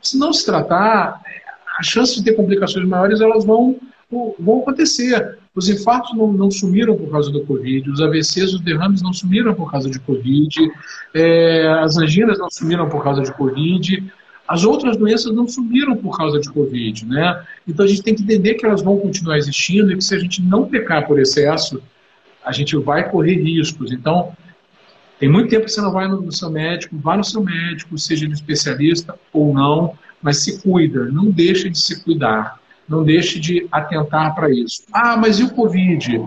[0.01, 1.21] Se não se tratar,
[1.77, 3.77] a chance de ter complicações maiores elas vão,
[4.09, 5.37] vão acontecer.
[5.53, 9.53] Os infartos não, não sumiram por causa do Covid, os AVCs, os derrames não sumiram
[9.53, 10.55] por causa de Covid,
[11.13, 14.09] é, as anginas não sumiram por causa de Covid,
[14.49, 17.43] as outras doenças não sumiram por causa de Covid, né?
[17.67, 20.17] Então a gente tem que entender que elas vão continuar existindo e que se a
[20.17, 21.79] gente não pecar por excesso,
[22.43, 23.91] a gente vai correr riscos.
[23.91, 24.35] Então,
[25.19, 28.25] tem muito tempo que você não vai no, seu médico, vá no seu médico, seja
[28.25, 33.67] ele especialista ou não, mas se cuida, não deixe de se cuidar, não deixe de
[33.71, 34.81] atentar para isso.
[34.91, 36.19] Ah, mas e o Covid?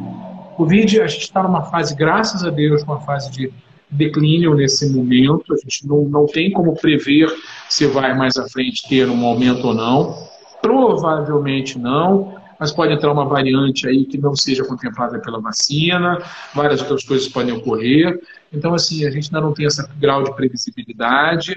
[0.57, 3.53] Covid, a gente está numa fase, graças a Deus, uma fase de
[3.93, 7.29] declínio nesse momento, a gente não, não tem como prever
[7.69, 10.29] se vai mais à frente ter um aumento ou não.
[10.63, 16.19] Provavelmente não, mas pode entrar uma variante aí que não seja contemplada pela vacina,
[16.55, 18.21] várias outras coisas podem ocorrer.
[18.53, 21.55] Então, assim, a gente ainda não tem esse grau de previsibilidade,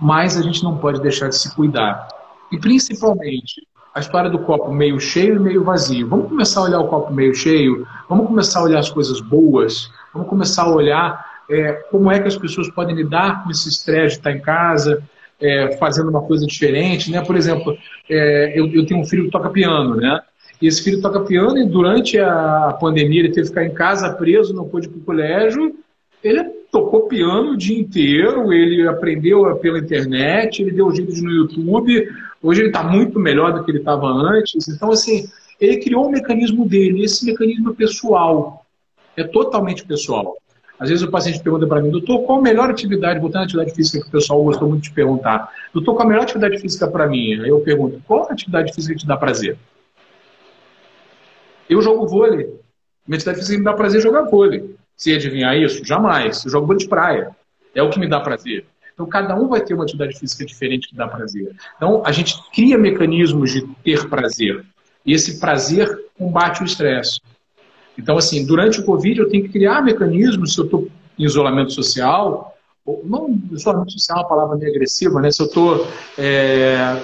[0.00, 2.08] mas a gente não pode deixar de se cuidar.
[2.52, 6.08] E, principalmente, a história do copo meio cheio e meio vazio.
[6.08, 9.88] Vamos começar a olhar o copo meio cheio, vamos começar a olhar as coisas boas,
[10.12, 14.14] vamos começar a olhar é, como é que as pessoas podem lidar com esse estresse
[14.14, 15.02] de estar em casa,
[15.40, 17.20] é, fazendo uma coisa diferente, né?
[17.20, 17.76] Por exemplo,
[18.10, 20.20] é, eu, eu, tenho um filho que toca piano, né?
[20.60, 24.12] E esse filho toca piano e durante a pandemia ele teve que ficar em casa
[24.12, 25.74] preso, não pôde ir para o colégio.
[26.22, 26.42] Ele
[26.72, 32.08] tocou piano o dia inteiro, ele aprendeu pela internet, ele deu vídeos no YouTube.
[32.44, 34.68] Hoje ele está muito melhor do que ele estava antes.
[34.68, 35.26] Então, assim,
[35.58, 37.02] ele criou um mecanismo dele.
[37.02, 38.66] Esse mecanismo é pessoal,
[39.16, 40.36] é totalmente pessoal.
[40.78, 43.74] Às vezes o paciente pergunta para mim, doutor, qual a melhor atividade, voltando à atividade
[43.74, 47.08] física que o pessoal gostou muito de perguntar, doutor, qual a melhor atividade física para
[47.08, 47.40] mim?
[47.40, 49.56] Aí eu pergunto, qual atividade física te dá prazer?
[51.70, 52.60] Eu jogo vôlei.
[53.06, 54.76] Minha atividade física me dá prazer jogar vôlei.
[54.94, 55.82] Se adivinhar isso?
[55.82, 56.44] Jamais.
[56.44, 57.34] Eu jogo vôlei de praia.
[57.74, 58.66] É o que me dá prazer.
[58.94, 61.54] Então, cada um vai ter uma atividade física diferente que dá prazer.
[61.76, 64.64] Então, a gente cria mecanismos de ter prazer.
[65.04, 67.20] E esse prazer combate o estresse.
[67.98, 70.88] Então, assim, durante o Covid eu tenho que criar mecanismos, se eu estou
[71.18, 72.56] em isolamento social,
[73.04, 75.30] não isolamento social é uma palavra meio agressiva, né?
[75.30, 75.86] Se eu estou.
[76.18, 76.96] É,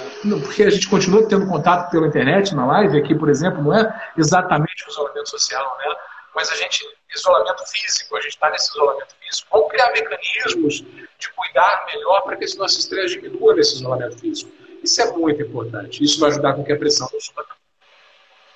[0.42, 4.10] porque a gente continua tendo contato pela internet, na live aqui, por exemplo, não é
[4.16, 5.94] exatamente o isolamento social, né?
[6.34, 9.48] Mas a gente, isolamento físico, a gente está nesse isolamento físico.
[9.50, 10.84] Vamos criar mecanismos
[11.18, 14.52] de cuidar melhor para que esse nosso estresse diminua nesse isolamento físico.
[14.82, 16.02] Isso é muito importante.
[16.02, 17.44] Isso vai ajudar com que a pressão não suba.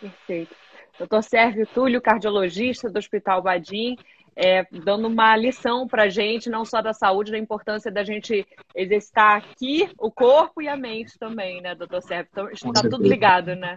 [0.01, 0.55] Perfeito.
[0.99, 3.97] Doutor Sérgio Túlio, cardiologista do Hospital Badim,
[4.37, 8.47] é, dando uma lição para a gente, não só da saúde, da importância da gente
[8.75, 12.29] exercitar aqui o corpo e a mente também, né, doutor Sérgio?
[12.33, 13.77] Então, está tudo ligado, né?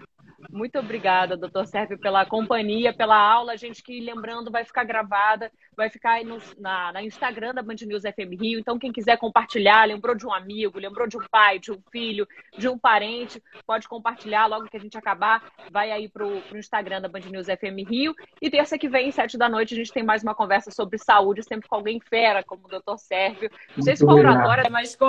[0.51, 3.53] Muito obrigada, doutor Sérgio, pela companhia, pela aula.
[3.53, 7.63] A gente que, lembrando, vai ficar gravada, vai ficar aí no, na, na, Instagram da
[7.63, 8.59] Band News FM Rio.
[8.59, 12.27] Então, quem quiser compartilhar, lembrou de um amigo, lembrou de um pai, de um filho,
[12.57, 15.43] de um parente, pode compartilhar logo que a gente acabar.
[15.71, 18.13] Vai aí pro, pro Instagram da Band News FM Rio.
[18.39, 21.43] E terça que vem, sete da noite, a gente tem mais uma conversa sobre saúde,
[21.43, 23.49] sempre com alguém fera, como o doutor Sérgio.
[23.75, 25.07] Não sei se com oratória, mas com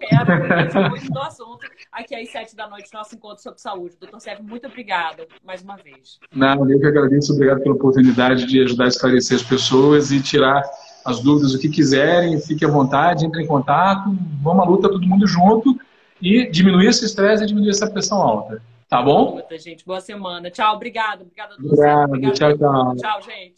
[0.00, 1.66] fera, muito do assunto.
[1.92, 3.96] Aqui às sete da noite, nosso encontro sobre saúde.
[4.00, 6.18] Doutor Sérgio, muito obrigada mais uma vez.
[6.34, 7.34] Não, eu que agradeço.
[7.34, 10.62] Obrigado pela oportunidade de ajudar a esclarecer as pessoas e tirar
[11.04, 12.40] as dúvidas, o que quiserem.
[12.40, 14.16] Fique à vontade, entre em contato.
[14.42, 15.78] Vamos à luta todo mundo junto
[16.20, 18.62] e diminuir esse estresse e diminuir essa pressão alta.
[18.88, 19.36] Tá bom?
[19.36, 19.84] Luta, gente.
[19.84, 20.50] Boa semana.
[20.50, 21.22] Tchau, obrigado.
[21.22, 22.34] Obrigada, doutor Obrigado, Obrigado.
[22.34, 22.96] Tchau, tchau.
[22.96, 23.54] Tchau, gente.